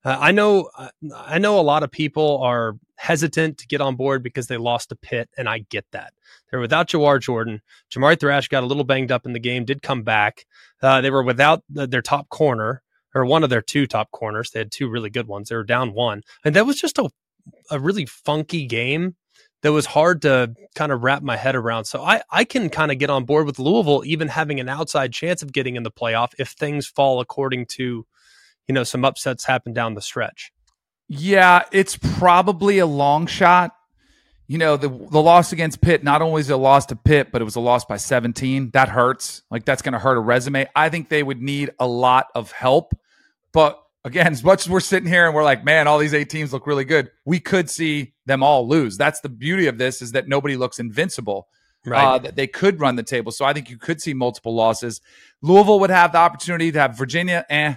[0.05, 0.71] Uh, I know,
[1.15, 4.93] I know a lot of people are hesitant to get on board because they lost
[4.93, 6.13] a Pitt, and I get that.
[6.51, 7.63] They're without Jawhar Jordan.
[7.91, 10.47] Jamari Thrash got a little banged up in the game, did come back.
[10.83, 12.83] Uh, they were without the, their top corner
[13.15, 14.51] or one of their two top corners.
[14.51, 15.49] They had two really good ones.
[15.49, 17.11] They were down one, and that was just a
[17.71, 19.17] a really funky game
[19.63, 21.85] that was hard to kind of wrap my head around.
[21.85, 25.13] So I, I can kind of get on board with Louisville, even having an outside
[25.13, 28.07] chance of getting in the playoff if things fall according to,
[28.69, 30.53] you know, some upsets happen down the stretch.
[31.09, 33.75] Yeah, it's probably a long shot.
[34.47, 37.33] You know, the the loss against Pitt, not only is it a loss to Pitt,
[37.33, 38.71] but it was a loss by 17.
[38.73, 39.43] That hurts.
[39.51, 40.69] Like that's gonna hurt a resume.
[40.77, 42.95] I think they would need a lot of help.
[43.53, 46.31] But again, as much as we're sitting here and we're like, man, all these eight
[46.31, 48.97] teams look really good, we could see them all lose.
[48.97, 51.49] That's the beauty of this is that nobody looks invincible.
[51.87, 52.05] Right.
[52.05, 53.33] Uh, that they could run the table.
[53.33, 55.01] So I think you could see multiple losses.
[55.41, 57.47] Louisville would have the opportunity to have Virginia.
[57.49, 57.77] Eh.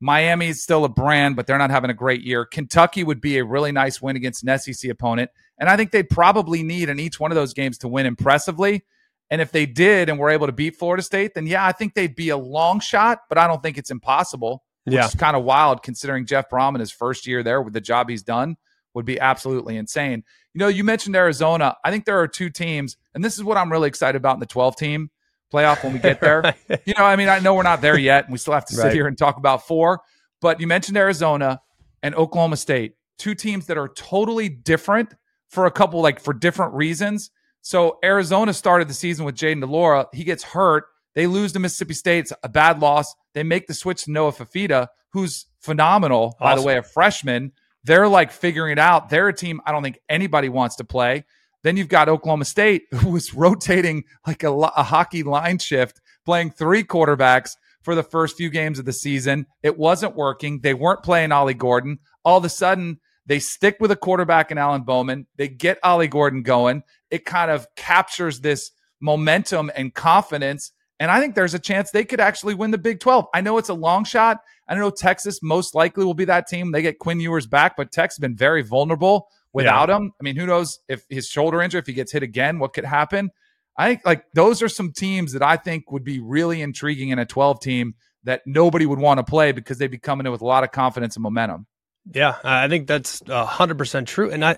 [0.00, 2.44] Miami is still a brand, but they're not having a great year.
[2.44, 5.30] Kentucky would be a really nice win against an SEC opponent.
[5.58, 8.84] And I think they'd probably need in each one of those games to win impressively.
[9.30, 11.94] And if they did and were able to beat Florida State, then yeah, I think
[11.94, 15.06] they'd be a long shot, but I don't think it's impossible which yeah.
[15.06, 18.08] is kind of wild considering Jeff Brohm in his first year there with the job
[18.08, 18.56] he's done
[18.94, 20.24] would be absolutely insane.
[20.52, 21.76] You know, you mentioned Arizona.
[21.84, 24.40] I think there are two teams, and this is what I'm really excited about in
[24.40, 25.10] the 12 team
[25.52, 26.40] playoff when we get there.
[26.68, 26.80] right.
[26.84, 28.74] You know, I mean, I know we're not there yet, and we still have to
[28.74, 28.92] sit right.
[28.92, 30.00] here and talk about four,
[30.40, 31.60] but you mentioned Arizona
[32.02, 35.14] and Oklahoma State, two teams that are totally different
[35.48, 37.30] for a couple, like for different reasons.
[37.62, 40.06] So Arizona started the season with Jayden de Laura.
[40.12, 40.84] He gets hurt.
[41.14, 42.18] They lose to Mississippi State.
[42.20, 43.14] It's a bad loss.
[43.34, 46.44] They make the switch to Noah Fifita, who's phenomenal, awesome.
[46.44, 47.52] by the way, a freshman.
[47.84, 49.08] They're like figuring it out.
[49.08, 51.24] They're a team I don't think anybody wants to play.
[51.62, 56.50] Then you've got Oklahoma State, who was rotating like a, a hockey line shift, playing
[56.50, 59.46] three quarterbacks for the first few games of the season.
[59.62, 60.60] It wasn't working.
[60.60, 61.98] They weren't playing Ollie Gordon.
[62.24, 65.26] All of a sudden, they stick with a quarterback in Alan Bowman.
[65.36, 66.82] They get Ollie Gordon going.
[67.10, 68.70] It kind of captures this
[69.00, 73.00] momentum and confidence and I think there's a chance they could actually win the Big
[73.00, 73.26] 12.
[73.34, 74.36] I know it's a long shot.
[74.68, 76.70] I know Texas most likely will be that team.
[76.70, 79.96] They get Quinn Ewers back, but Texas has been very vulnerable without yeah.
[79.96, 80.12] him.
[80.20, 82.84] I mean, who knows if his shoulder injury, if he gets hit again, what could
[82.84, 83.30] happen?
[83.76, 87.18] I think like those are some teams that I think would be really intriguing in
[87.18, 90.42] a 12 team that nobody would want to play because they'd be coming in with
[90.42, 91.66] a lot of confidence and momentum.
[92.12, 94.30] Yeah, I think that's 100% true.
[94.30, 94.56] And I,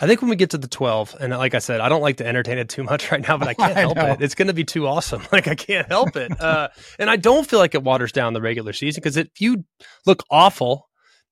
[0.00, 2.16] I think when we get to the 12, and like I said, I don't like
[2.18, 4.20] to entertain it too much right now, but I can't help it.
[4.20, 5.22] It's going to be too awesome.
[5.32, 6.38] Like I can't help it.
[6.40, 6.68] Uh,
[6.98, 9.64] and I don't feel like it waters down the regular season because if you
[10.04, 10.88] look awful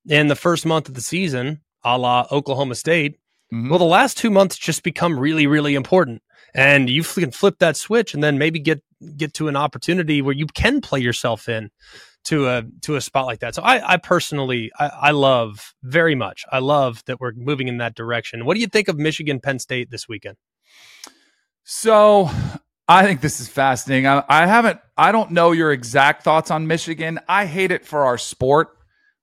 [0.07, 3.19] in the first month of the season, a la Oklahoma State,
[3.53, 3.69] mm-hmm.
[3.69, 6.21] well, the last two months just become really, really important.
[6.53, 8.83] And you can flip that switch and then maybe get
[9.15, 11.71] get to an opportunity where you can play yourself in
[12.25, 13.55] to a to a spot like that.
[13.55, 16.45] So I, I personally I, I, love very much.
[16.51, 18.45] I love that we're moving in that direction.
[18.45, 20.37] What do you think of Michigan Penn State this weekend?
[21.63, 22.29] So
[22.87, 24.07] I think this is fascinating.
[24.07, 27.19] I, I haven't I don't know your exact thoughts on Michigan.
[27.27, 28.77] I hate it for our sport.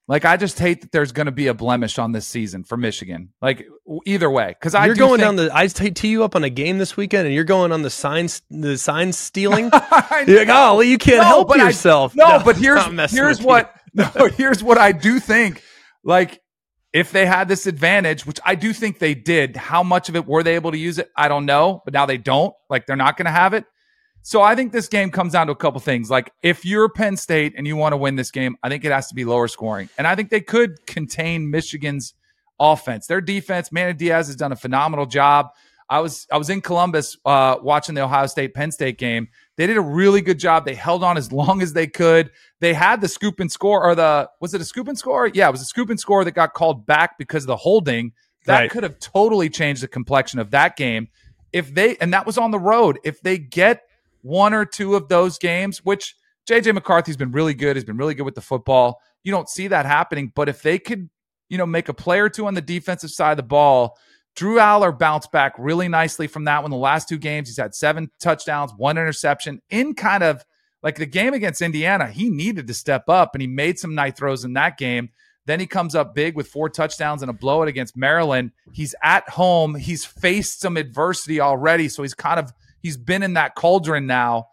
[0.09, 2.79] Like I just hate that there's going to be a blemish on this season for
[2.79, 3.29] Michigan.
[3.42, 3.66] Like
[4.07, 5.51] either way, because I you're going think, down the.
[5.55, 8.40] I tee you up on a game this weekend, and you're going on the signs
[8.51, 9.64] the sign stealing.
[10.27, 12.14] you're like, oh, well, you can't no, help yourself.
[12.14, 15.62] I, no, no, but here's here's what no, here's what I do think.
[16.03, 16.40] Like
[16.94, 20.27] if they had this advantage, which I do think they did, how much of it
[20.27, 21.11] were they able to use it?
[21.14, 22.55] I don't know, but now they don't.
[22.71, 23.66] Like they're not going to have it.
[24.29, 26.11] So I think this game comes down to a couple things.
[26.11, 28.93] Like if you're Penn State and you want to win this game, I think it
[28.93, 29.88] has to be lower scoring.
[29.97, 32.12] And I think they could contain Michigan's
[32.61, 33.07] offense.
[33.07, 35.47] Their defense, Manny Diaz has done a phenomenal job.
[35.88, 39.29] I was I was in Columbus uh, watching the Ohio State Penn State game.
[39.57, 40.67] They did a really good job.
[40.67, 42.31] They held on as long as they could.
[42.61, 45.29] They had the scoop and score, or the was it a scoop and score?
[45.29, 48.12] Yeah, it was a scoop and score that got called back because of the holding.
[48.45, 48.71] That right.
[48.71, 51.09] could have totally changed the complexion of that game.
[51.51, 52.99] If they and that was on the road.
[53.05, 53.88] If they get
[54.23, 56.17] one or two of those games, which
[56.49, 59.01] JJ McCarthy's been really good, He's been really good with the football.
[59.23, 61.11] You don't see that happening, but if they could,
[61.49, 63.99] you know, make a play or two on the defensive side of the ball,
[64.35, 66.71] Drew Allar bounced back really nicely from that one.
[66.71, 70.45] The last two games, he's had seven touchdowns, one interception in kind of
[70.83, 72.07] like the game against Indiana.
[72.07, 75.11] He needed to step up and he made some night throws in that game.
[75.47, 78.53] Then he comes up big with four touchdowns and a blowout against Maryland.
[78.73, 79.75] He's at home.
[79.75, 81.89] He's faced some adversity already.
[81.89, 84.49] So he's kind of He's been in that cauldron now.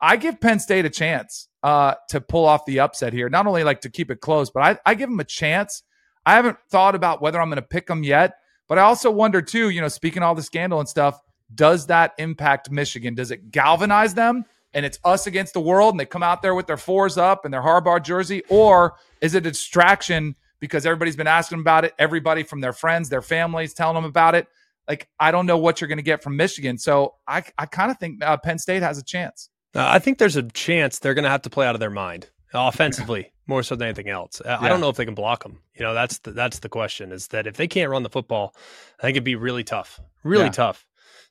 [0.00, 3.28] I give Penn State a chance uh, to pull off the upset here.
[3.28, 5.82] Not only like to keep it close, but I, I give them a chance.
[6.24, 8.34] I haven't thought about whether I'm going to pick them yet,
[8.68, 9.70] but I also wonder too.
[9.70, 11.20] You know, speaking all the scandal and stuff,
[11.54, 13.14] does that impact Michigan?
[13.14, 14.44] Does it galvanize them?
[14.74, 17.44] And it's us against the world, and they come out there with their fours up
[17.44, 21.94] and their Harbaugh jersey, or is it a distraction because everybody's been asking about it.
[21.98, 24.48] Everybody from their friends, their families telling them about it.
[24.88, 26.78] Like, I don't know what you're going to get from Michigan.
[26.78, 29.50] So I, I kind of think uh, Penn State has a chance.
[29.74, 31.90] Uh, I think there's a chance they're going to have to play out of their
[31.90, 34.40] mind offensively more so than anything else.
[34.40, 35.60] Uh, I don't know if they can block them.
[35.74, 38.54] You know, that's the, that's the question is that if they can't run the football,
[38.98, 40.50] I think it'd be really tough, really Yeah.
[40.50, 40.86] tough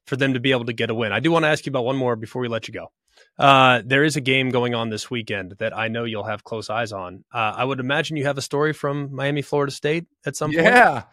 [0.06, 1.12] for them to be able to get a win.
[1.12, 2.92] I do want to ask you about one more before we let you go.
[3.40, 6.70] Uh, there is a game going on this weekend that I know you'll have close
[6.70, 7.24] eyes on.
[7.34, 10.66] Uh, I would imagine you have a story from Miami, Florida State at some point.
[10.66, 11.04] Yeah.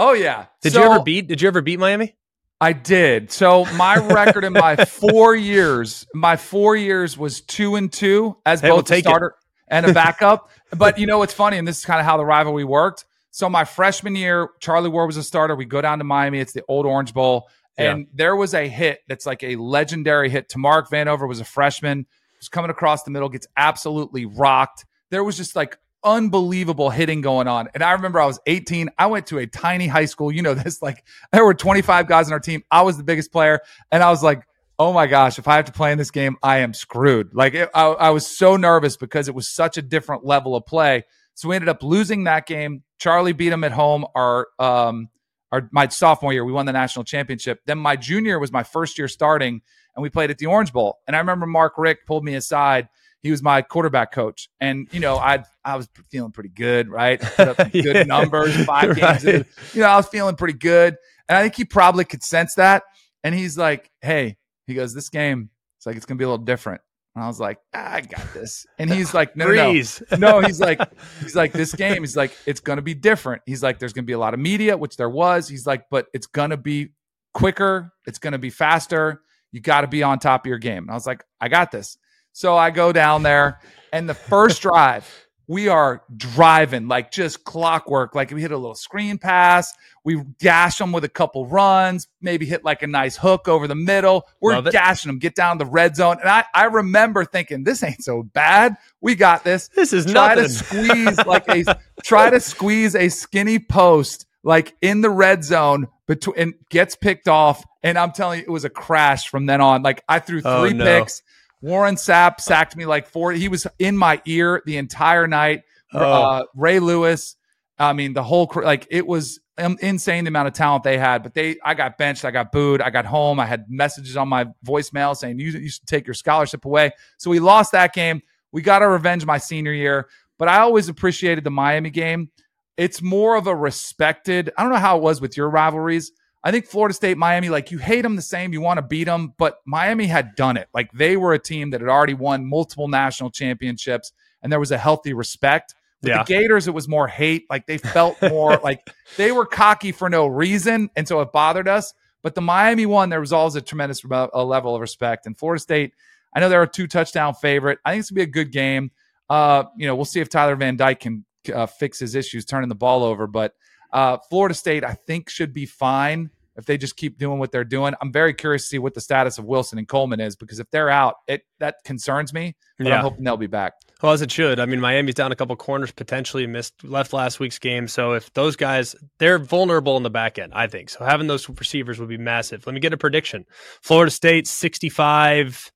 [0.00, 0.46] Oh, yeah.
[0.62, 1.26] Did So- you ever beat?
[1.26, 2.14] Did you ever beat Miami?
[2.60, 3.30] I did.
[3.30, 8.60] So my record in my four years, my four years was two and two as
[8.60, 9.08] Hey, we'll both a take it.
[9.08, 9.34] starter
[9.68, 10.50] and a backup.
[10.76, 13.04] but you know what's funny, and this is kind of how the rivalry worked.
[13.30, 15.54] So my freshman year, Charlie Ward was a starter.
[15.54, 16.40] We go down to Miami.
[16.40, 17.48] It's the old Orange Bowl.
[17.76, 20.48] And there was a hit that's like a legendary hit.
[20.48, 22.06] Tamarick Vanover was a freshman,
[22.40, 24.84] was coming across the middle, gets absolutely rocked.
[25.10, 27.68] There was just like unbelievable hitting going on.
[27.74, 28.90] And I remember I was 18.
[28.98, 30.32] I went to a tiny high school.
[30.32, 32.62] You know this, like there were 25 guys on our team.
[32.70, 33.60] I was the biggest player.
[33.90, 34.42] And I was like,
[34.78, 37.34] oh my gosh, if I have to play in this game, I am screwed.
[37.34, 40.64] Like it, I, I was so nervous because it was such a different level of
[40.66, 41.04] play.
[41.34, 42.82] So we ended up losing that game.
[42.98, 44.04] Charlie beat him at home.
[44.14, 45.08] Our um
[45.50, 47.60] our my sophomore year, we won the national championship.
[47.66, 49.62] Then my junior was my first year starting,
[49.94, 50.98] and we played at the Orange Bowl.
[51.06, 52.88] And I remember Mark Richt pulled me aside.
[53.22, 57.20] He was my quarterback coach, and you know I I was feeling pretty good, right?
[57.20, 58.02] Put up good Yeah.
[58.04, 59.24] numbers, five games.
[59.24, 59.46] Right.
[59.74, 60.96] You know I was feeling pretty good,
[61.28, 62.84] and I think he probably could sense that.
[63.24, 66.44] And he's like, "Hey," he goes, "This game, it's like it's gonna be a little
[66.44, 66.80] different."
[67.16, 70.40] And I was like, ah, "I got this." And he's like, "No, no, no." No,
[70.40, 70.80] he's like,
[71.20, 73.42] he's like, this game, he's like, it's gonna be different.
[73.46, 75.48] He's like, there's gonna be a lot of media, which there was.
[75.48, 76.90] He's like, but it's gonna be
[77.34, 79.22] quicker, it's gonna be faster.
[79.50, 80.84] You gotta be on top of your game.
[80.84, 81.98] And I was like, I got this.
[82.38, 83.58] So I go down there,
[83.92, 85.04] and the first drive,
[85.48, 88.14] we are driving like just clockwork.
[88.14, 89.74] Like we hit a little screen pass,
[90.04, 93.74] we gash them with a couple runs, maybe hit like a nice hook over the
[93.74, 94.24] middle.
[94.40, 96.18] We're gashing them, get down the red zone.
[96.20, 98.76] And I, I remember thinking, this ain't so bad.
[99.00, 100.44] We got this This is try nothing.
[100.44, 101.64] to squeeze like a
[102.04, 107.26] try to squeeze a skinny post like in the red zone between and gets picked
[107.26, 110.40] off and i'm telling you it was a crash from then on like i threw
[110.44, 110.84] Oh, three no.
[110.84, 111.22] picks
[111.60, 115.98] warren sapp sacked me like four he was in my ear the entire night Oh.
[116.00, 117.36] uh, ray lewis
[117.78, 121.22] i mean the whole like it was an insane the amount of talent they had
[121.22, 124.28] but they i got benched i got booed i got home i had messages on
[124.28, 128.20] my voicemail saying you, you should take your scholarship away so we lost that game
[128.52, 132.30] we got our revenge my senior year, but I always appreciated the Miami game.
[132.78, 134.50] It's more of a respected.
[134.56, 136.12] I don't know how it was with your rivalries.
[136.44, 139.04] I think Florida State, Miami, like you hate them the same, you want to beat
[139.04, 140.68] them, but Miami had done it.
[140.72, 144.70] Like they were a team that had already won multiple national championships, and there was
[144.70, 145.74] a healthy respect.
[146.00, 146.22] With Yeah.
[146.22, 147.46] the Gators, it was more hate.
[147.50, 148.80] Like they felt more like
[149.16, 151.92] they were cocky for no reason, and so it bothered us.
[152.22, 155.26] But the Miami one, there was always a tremendous a level of respect.
[155.26, 155.92] And Florida State,
[156.34, 157.78] I know they're a two touchdown favorite.
[157.84, 158.90] I think it's gonna be a good game.
[159.28, 162.68] Uh, you know, we'll see if Tyler Van Dyke can uh, fix his issues turning
[162.68, 163.26] the ball over.
[163.26, 163.54] But
[163.92, 167.64] uh, Florida State, I think, should be fine if they just keep doing what they're
[167.64, 167.94] doing.
[168.00, 170.68] I'm very curious to see what the status of Wilson and Coleman is because if
[170.70, 172.56] they're out, it that concerns me.
[172.78, 172.96] But Yeah.
[172.96, 173.74] I'm hoping they'll be back.
[174.02, 174.60] Well, as it should.
[174.60, 177.88] I mean, Miami's down a couple corners, potentially missed left last week's game.
[177.88, 180.90] So if those guys, they're vulnerable in the back end, I think.
[180.90, 182.66] So having those receivers would be massive.
[182.66, 183.44] Let me get a prediction:
[183.82, 185.72] Florida State sixty-five,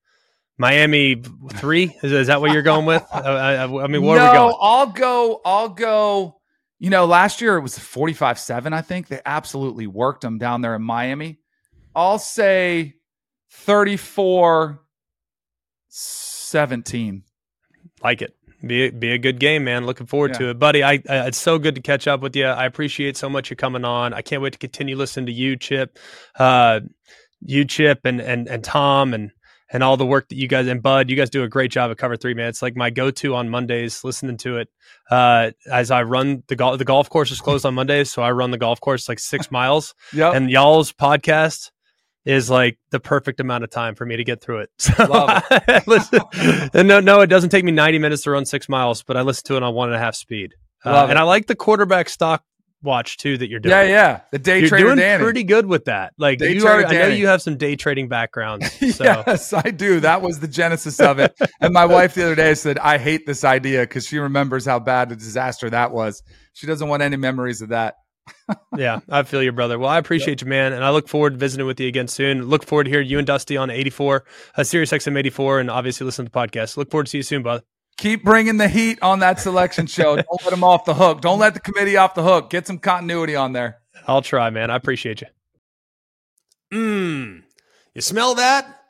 [0.58, 1.22] Miami
[1.54, 1.96] three.
[2.02, 3.04] Is, is that what you're going with?
[3.12, 4.56] I, I, I mean, what no, are we going?
[4.60, 5.40] I'll go.
[5.44, 6.40] I'll go.
[6.82, 9.06] You know, last year it was 45 7, I think.
[9.06, 11.38] They absolutely worked them down there in Miami.
[11.94, 12.94] I'll say
[13.50, 14.80] 34
[15.88, 17.22] 17.
[18.02, 18.34] Like it.
[18.66, 19.86] Be be a good game, man.
[19.86, 20.38] Looking forward Yeah.
[20.38, 20.82] to it, buddy.
[20.82, 22.46] I, I it's so good to catch up with you.
[22.46, 24.12] I appreciate so much you coming on.
[24.12, 26.00] I can't wait to continue listening to you, Chip,
[26.40, 26.80] uh,
[27.40, 29.30] you, Chip, and and and Tom, and
[29.72, 31.08] and all the work that you guys and Bud.
[31.10, 32.48] You guys do a great job at Cover Three, man.
[32.48, 34.04] It's like my go to on Mondays.
[34.04, 34.68] Listening to it
[35.10, 36.78] uh, as I run the golf.
[36.78, 39.50] The golf course is closed on Mondays, so I run the golf course like six
[39.50, 40.34] miles, Yep.
[40.34, 41.70] and y'all's podcast
[42.24, 44.70] is like the perfect amount of time for me to get through it.
[44.78, 45.42] So Love
[45.88, 46.20] listen,
[46.72, 49.22] and no, no, it doesn't take me 90 minutes to run six miles, but I
[49.22, 50.54] listen to it on one and a half speed.
[50.84, 51.18] Uh, and.
[51.18, 52.44] I like the quarterback stock
[52.82, 53.70] watch too that you're doing.
[53.70, 54.20] yeah, yeah.
[54.30, 55.22] The day You're trader doing Danny.
[55.22, 56.12] pretty good with that.
[56.18, 58.70] Like Day you are, I know you have some day trading backgrounds.
[58.92, 60.00] So Yes, I do.
[60.00, 61.34] That was the genesis of it.
[61.60, 64.78] and my wife the other day said, I hate this idea because she remembers how
[64.78, 66.22] bad a disaster that was.
[66.52, 67.94] She doesn't want any memories of that.
[68.76, 69.78] yeah, I feel you, brother.
[69.78, 72.44] Well, I appreciate you, man, and I look forward to visiting with you again soon.
[72.46, 74.24] Look forward to hearing you and Dusty on 84,
[74.56, 76.76] uh, Sirius XM 84, and obviously listen to the podcast.
[76.76, 77.62] Look forward to see you soon, bud.
[77.98, 80.16] Keep bringing the heat on that selection show.
[80.16, 81.20] Don't let them off the hook.
[81.20, 82.50] Don't let the committee off the hook.
[82.50, 83.78] Get some continuity on there.
[84.06, 84.70] I'll try, man.
[84.70, 85.26] I appreciate you.
[86.72, 87.42] Mmm.
[87.94, 88.80] You smell that?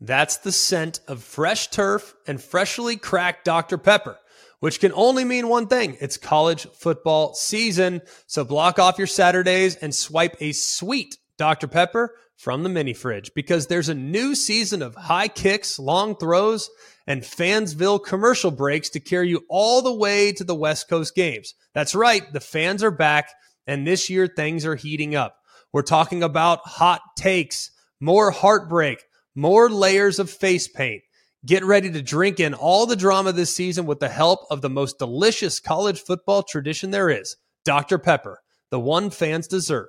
[0.00, 3.78] That's the scent of fresh turf and freshly cracked Dr.
[3.78, 4.18] Pepper,
[4.58, 8.02] which can only mean one thing it's college football season.
[8.26, 11.68] So block off your Saturdays and swipe a sweet Dr.
[11.68, 16.70] Pepper from the mini fridge because there's a new season of high kicks, long throws,
[17.06, 21.54] and Fansville commercial breaks to carry you all the way to the West Coast games.
[21.74, 23.30] That's right, the fans are back,
[23.66, 25.36] and this year things are heating up.
[25.72, 27.70] We're talking about hot takes,
[28.00, 31.02] more heartbreak, more layers of face paint.
[31.46, 34.68] Get ready to drink in all the drama this season with the help of the
[34.68, 37.98] most delicious college football tradition there is Dr.
[37.98, 38.40] Pepper,
[38.70, 39.88] the one fans deserve.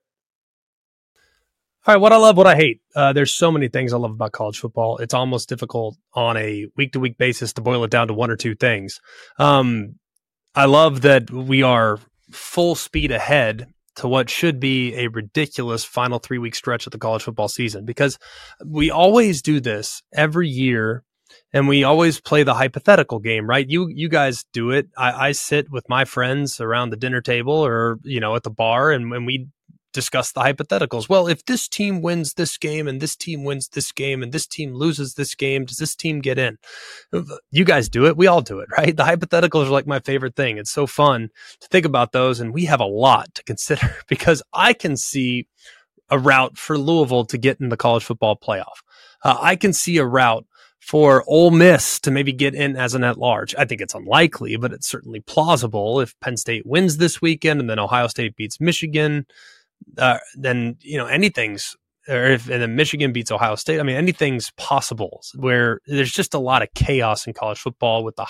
[1.87, 2.79] All right, what I love, what I hate.
[2.95, 4.97] Uh, there's so many things I love about college football.
[4.97, 8.29] It's almost difficult on a week to week basis to boil it down to one
[8.29, 8.99] or two things.
[9.39, 9.95] Um,
[10.53, 11.97] I love that we are
[12.29, 16.99] full speed ahead to what should be a ridiculous final three week stretch of the
[16.99, 18.19] college football season because
[18.63, 21.03] we always do this every year
[21.51, 23.67] and we always play the hypothetical game, right?
[23.67, 24.87] You you guys do it.
[24.97, 28.51] I, I sit with my friends around the dinner table or you know at the
[28.51, 29.47] bar, and, and we
[29.93, 31.09] discuss the hypotheticals.
[31.09, 34.47] Well, if this team wins this game and this team wins this game and this
[34.47, 36.57] team loses this game, does this team get in?
[37.51, 38.17] You guys do it.
[38.17, 38.95] We all do it, right?
[38.95, 40.57] The hypotheticals are like my favorite thing.
[40.57, 41.29] It's so fun
[41.59, 42.39] to think about those.
[42.39, 45.47] And we have a lot to consider because I can see
[46.09, 48.83] a route for Louisville to get in the college football playoff.
[49.23, 50.45] Uh, I can see a route
[50.81, 53.55] for Ole Miss to maybe get in as an at large.
[53.55, 57.69] I think it's unlikely, but it's certainly plausible if Penn State wins this weekend and
[57.69, 59.25] then Ohio State beats Michigan
[59.97, 61.75] uh, then you know anything's
[62.07, 65.21] or if and then Michigan beats Ohio State, I mean anything's possible.
[65.35, 68.27] Where there's just a lot of chaos in college football with the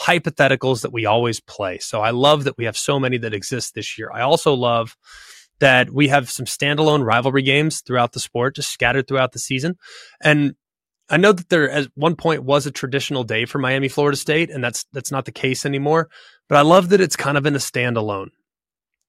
[0.00, 1.78] hypotheticals that we always play.
[1.78, 4.10] So I love that we have so many that exist this year.
[4.12, 4.96] I also love
[5.60, 9.76] that we have some standalone rivalry games throughout the sport, just scattered throughout the season.
[10.22, 10.54] And
[11.08, 14.50] I know that there at one point was a traditional day for Miami, Florida State,
[14.50, 16.08] and that's that's not the case anymore.
[16.48, 18.30] But I love that it's kind of in a standalone.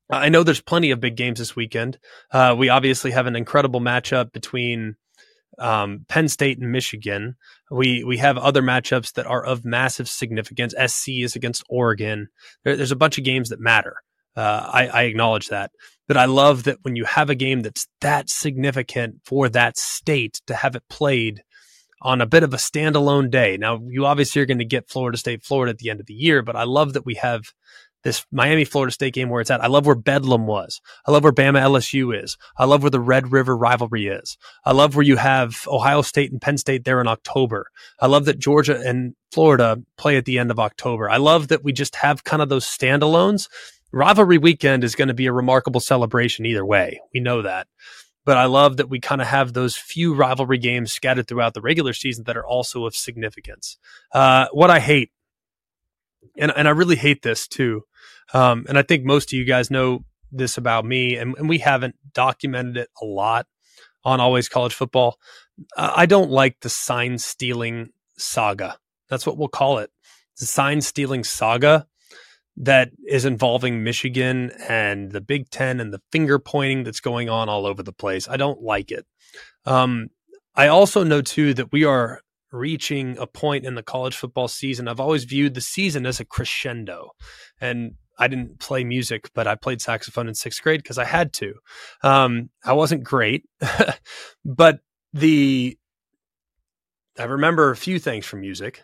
[0.10, 1.98] I know there's plenty of big games this weekend.
[2.32, 4.96] Uh, we obviously have an incredible matchup between
[5.58, 7.36] um, Penn State and Michigan.
[7.72, 10.74] We we have other matchups that are of massive significance.
[10.86, 12.28] SC is against Oregon.
[12.64, 13.98] There, there's a bunch of games that matter.
[14.36, 15.72] Uh, I, I acknowledge that,
[16.08, 20.42] but I love that when you have a game that's that significant for that state
[20.48, 21.42] to have it played
[22.02, 23.58] on a bit of a standalone day.
[23.58, 26.14] Now, you obviously are going to get Florida State, Florida at the end of the
[26.14, 27.46] year, but I love that we have
[28.06, 29.64] this Miami Florida State game where it's at.
[29.64, 30.80] I love where Bedlam was.
[31.08, 32.38] I love where Bama LSU is.
[32.56, 34.38] I love where the Red River rivalry is.
[34.64, 37.72] I love where you have Ohio State and Penn State there in October.
[38.00, 41.10] I love that Georgia and Florida play at the end of October.
[41.10, 43.50] I love that we just have kind of those standalones.
[43.92, 47.02] Rivalry weekend is going to be a remarkable celebration either way.
[47.12, 47.68] We know that.
[48.24, 51.62] But I love that we kind of have those few rivalry games scattered throughout the
[51.62, 53.78] regular season that are also of significance.
[54.12, 55.12] Uh, what I hate,
[56.38, 57.84] and, and I really hate this too,
[58.34, 61.60] um, and I think most of you guys know this about me, and, and we
[61.60, 63.48] haven't documented it a lot
[64.04, 65.18] on Always College Football.
[65.78, 68.78] I don't like the sign stealing saga.
[69.10, 69.90] That's what we'll call it.
[70.40, 71.88] The sign stealing saga
[72.58, 77.50] that is involving Michigan and the Big Ten and the finger pointing that's going on
[77.50, 78.28] all over the place.
[78.30, 79.06] I don't like it.
[79.66, 80.10] Um,
[80.56, 82.22] I also know too that we are
[82.56, 84.88] reaching a point in the college football season.
[84.88, 87.12] I've always viewed the season as a crescendo.
[87.60, 91.34] And I didn't play music, but I played saxophone in sixth grade because I had
[91.34, 91.54] to.
[92.02, 93.46] Um, I wasn't great,
[94.46, 94.80] but
[95.14, 95.78] the
[97.18, 98.84] I remember a few things from music.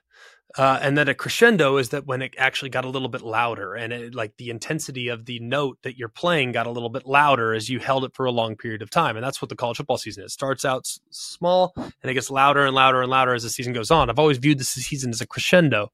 [0.57, 3.73] Uh, and then a crescendo is that when it actually got a little bit louder
[3.73, 7.05] and it, like the intensity of the note that you're playing got a little bit
[7.05, 9.15] louder as you held it for a long period of time.
[9.15, 10.31] And that's what the college football season is.
[10.31, 13.49] It starts out s- small and it gets louder and louder and louder as the
[13.49, 14.09] season goes on.
[14.09, 15.91] I've always viewed this season as a crescendo.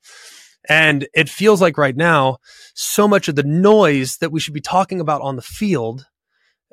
[0.67, 2.37] And it feels like right now,
[2.73, 6.07] so much of the noise that we should be talking about on the field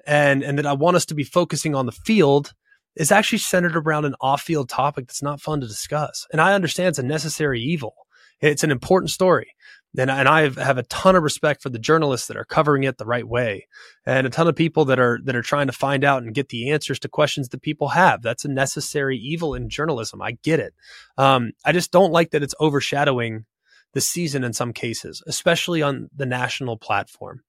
[0.07, 2.55] and, and that I want us to be focusing on the field
[2.97, 6.26] is actually centered around an off field topic that's not fun to discuss.
[6.32, 7.95] And I understand it's a necessary evil.
[8.40, 9.55] It's an important story.
[9.97, 12.99] and, and I have a ton of respect for the journalists that are covering it
[12.99, 13.66] the right way,
[14.05, 16.49] and a ton of people that are that are trying to find out and get
[16.49, 18.22] the answers to questions that people have.
[18.22, 20.20] That's a necessary evil in journalism.
[20.20, 20.74] I get it.
[21.16, 23.45] Um, I just don't like that it's overshadowing
[23.92, 27.42] the season in some cases, especially on the national platform.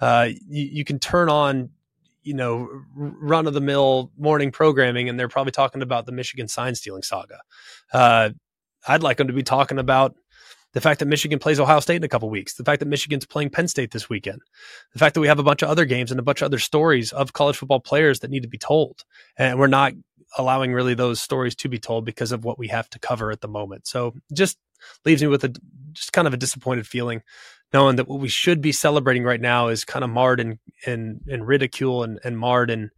[0.00, 1.70] Uh, you, you can turn on
[2.26, 6.48] you know, run of the mill morning programming, and they're probably talking about the Michigan
[6.48, 7.38] sign stealing saga.
[7.92, 8.30] Uh,
[8.86, 10.14] I'd like them to be talking about
[10.72, 13.24] the fact that Michigan plays Ohio State in a couple weeks, the fact that Michigan's
[13.24, 14.40] playing Penn State this weekend,
[14.92, 16.58] the fact that we have a bunch of other games and a bunch of other
[16.58, 19.04] stories of college football players that need to be told.
[19.38, 19.94] And we're not
[20.36, 23.40] allowing really those stories to be told because of what we have to cover at
[23.40, 23.86] the moment.
[23.86, 24.58] So just
[25.04, 25.54] leaves me with a
[25.92, 27.22] just kind of a disappointed feeling
[27.72, 31.20] knowing that what we should be celebrating right now is kind of marred in in,
[31.26, 32.90] in ridicule and, and marred in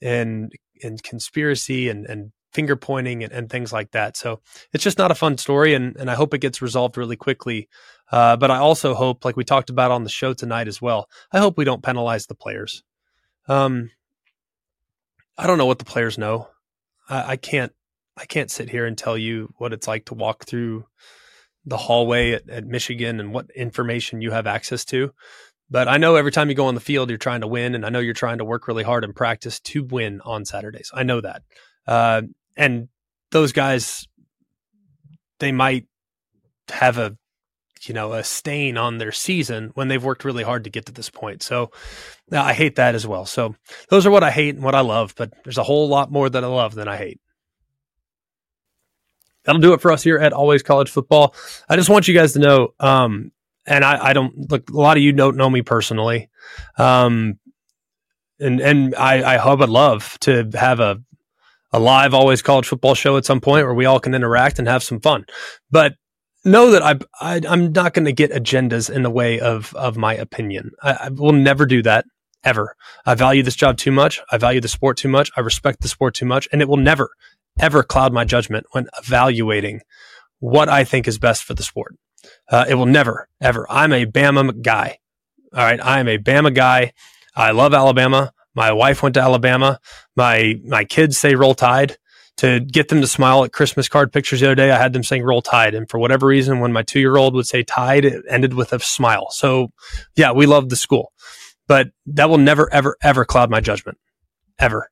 [0.00, 0.50] in
[0.80, 4.16] in conspiracy and, and finger pointing and, and, things like that.
[4.16, 4.40] So
[4.72, 7.68] it's just not a fun story, and and I hope it gets resolved really quickly.
[8.10, 11.08] Uh, but I also hope, like we talked about on the show tonight as well,
[11.32, 12.82] I hope we don't penalize the players.
[13.46, 13.90] Um,
[15.38, 16.48] I don't know what the players know.
[17.08, 17.72] I, I can't
[18.16, 20.84] I can't sit here and tell you what it's like to walk through
[21.64, 25.12] the hallway at, at Michigan and what information you have access to.
[25.70, 27.86] But I know every time you go on the field, you're trying to win, and
[27.86, 30.90] I know you're trying to work really hard and practice to win on Saturdays.
[30.92, 31.42] I know that.
[31.86, 32.22] Uh,
[32.56, 32.88] and
[33.30, 34.08] those guys,
[35.38, 35.86] they might
[36.70, 37.16] have a,
[37.82, 40.92] you know, a stain on their season when they've worked really hard to get to
[40.92, 41.42] this point.
[41.42, 41.70] So
[42.32, 43.24] I hate that as well.
[43.24, 43.54] So
[43.88, 46.28] those are what I hate and what I love, but there's a whole lot more
[46.28, 47.20] that I love than I hate
[49.44, 51.34] that'll do it for us here at Always College Football.
[51.68, 53.32] I just want you guys to know, um,
[53.66, 54.70] and I, I, don't look.
[54.70, 56.28] A lot of you don't know me personally,
[56.78, 57.38] um,
[58.38, 61.00] and and I, I hope I'd love to have a
[61.72, 64.66] a live Always College Football show at some point where we all can interact and
[64.66, 65.24] have some fun.
[65.70, 65.94] But
[66.44, 69.96] know that I, I am not going to get agendas in the way of of
[69.96, 70.72] my opinion.
[70.82, 72.06] I, I will never do that
[72.42, 72.74] ever.
[73.04, 74.20] I value this job too much.
[74.30, 75.30] I value the sport too much.
[75.36, 77.10] I respect the sport too much, and it will never
[77.60, 79.80] ever cloud my judgment when evaluating
[80.38, 81.96] what I think is best for the sport.
[82.48, 83.66] Uh, it will never, ever.
[83.70, 84.98] I'm a Bama guy.
[85.54, 85.80] All right.
[85.82, 86.92] I am a Bama guy.
[87.34, 88.32] I love Alabama.
[88.54, 89.78] My wife went to Alabama.
[90.16, 91.96] My my kids say roll tide.
[92.38, 95.02] To get them to smile at Christmas card pictures the other day, I had them
[95.02, 95.74] saying roll tide.
[95.74, 98.72] And for whatever reason, when my two year old would say tide, it ended with
[98.72, 99.28] a smile.
[99.30, 99.68] So
[100.16, 101.12] yeah, we love the school.
[101.68, 103.98] But that will never, ever, ever cloud my judgment.
[104.58, 104.90] Ever.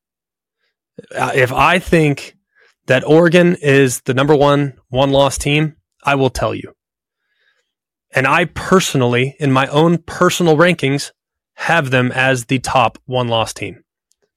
[1.14, 2.36] Uh, if I think
[2.88, 6.74] that Oregon is the number one one loss team, I will tell you.
[8.14, 11.12] And I personally, in my own personal rankings,
[11.54, 13.82] have them as the top one loss team.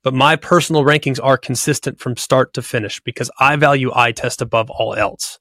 [0.03, 4.41] But my personal rankings are consistent from start to finish because I value eye test
[4.41, 5.39] above all else.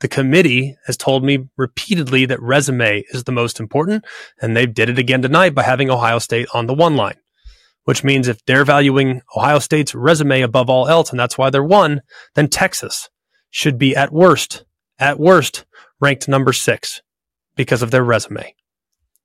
[0.00, 4.04] The committee has told me repeatedly that resume is the most important,
[4.40, 7.16] and they did it again tonight by having Ohio State on the one line
[7.84, 11.64] which means if they're valuing Ohio State's resume above all else, and that's why they're
[11.64, 12.02] one,
[12.34, 13.10] then Texas
[13.50, 14.64] should be at worst,
[14.98, 15.64] at worst,
[16.00, 17.02] ranked number six
[17.56, 18.54] because of their resume.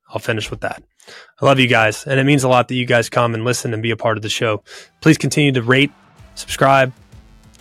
[0.10, 0.84] I'll finish with that.
[1.41, 3.74] I love you guys, and it means a lot that you guys come and listen
[3.74, 4.64] and be a part of the show.
[5.01, 5.91] Please continue to rate,
[6.36, 6.93] subscribe,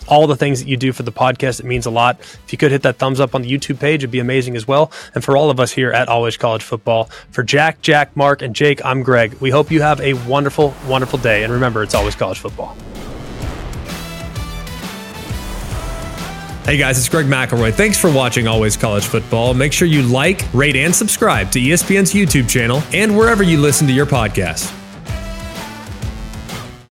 [0.07, 1.59] all the things that you do for the podcast.
[1.59, 2.19] It means a lot.
[2.19, 4.67] If you could hit that thumbs up on the YouTube page, it'd be amazing as
[4.67, 4.91] well.
[5.15, 8.55] And for all of us here at Always College Football, for Jack, Jack, Mark, and
[8.55, 9.33] Jake, I'm Greg.
[9.39, 11.43] We hope you have a wonderful, wonderful day.
[11.43, 12.75] And remember, it's always college football.
[16.67, 17.73] Hey guys, it's Greg McElroy.
[17.73, 19.53] Thanks for watching Always College Football.
[19.53, 23.87] Make sure you like, rate, and subscribe to ESPN's YouTube channel and wherever you listen
[23.87, 24.76] to your podcasts.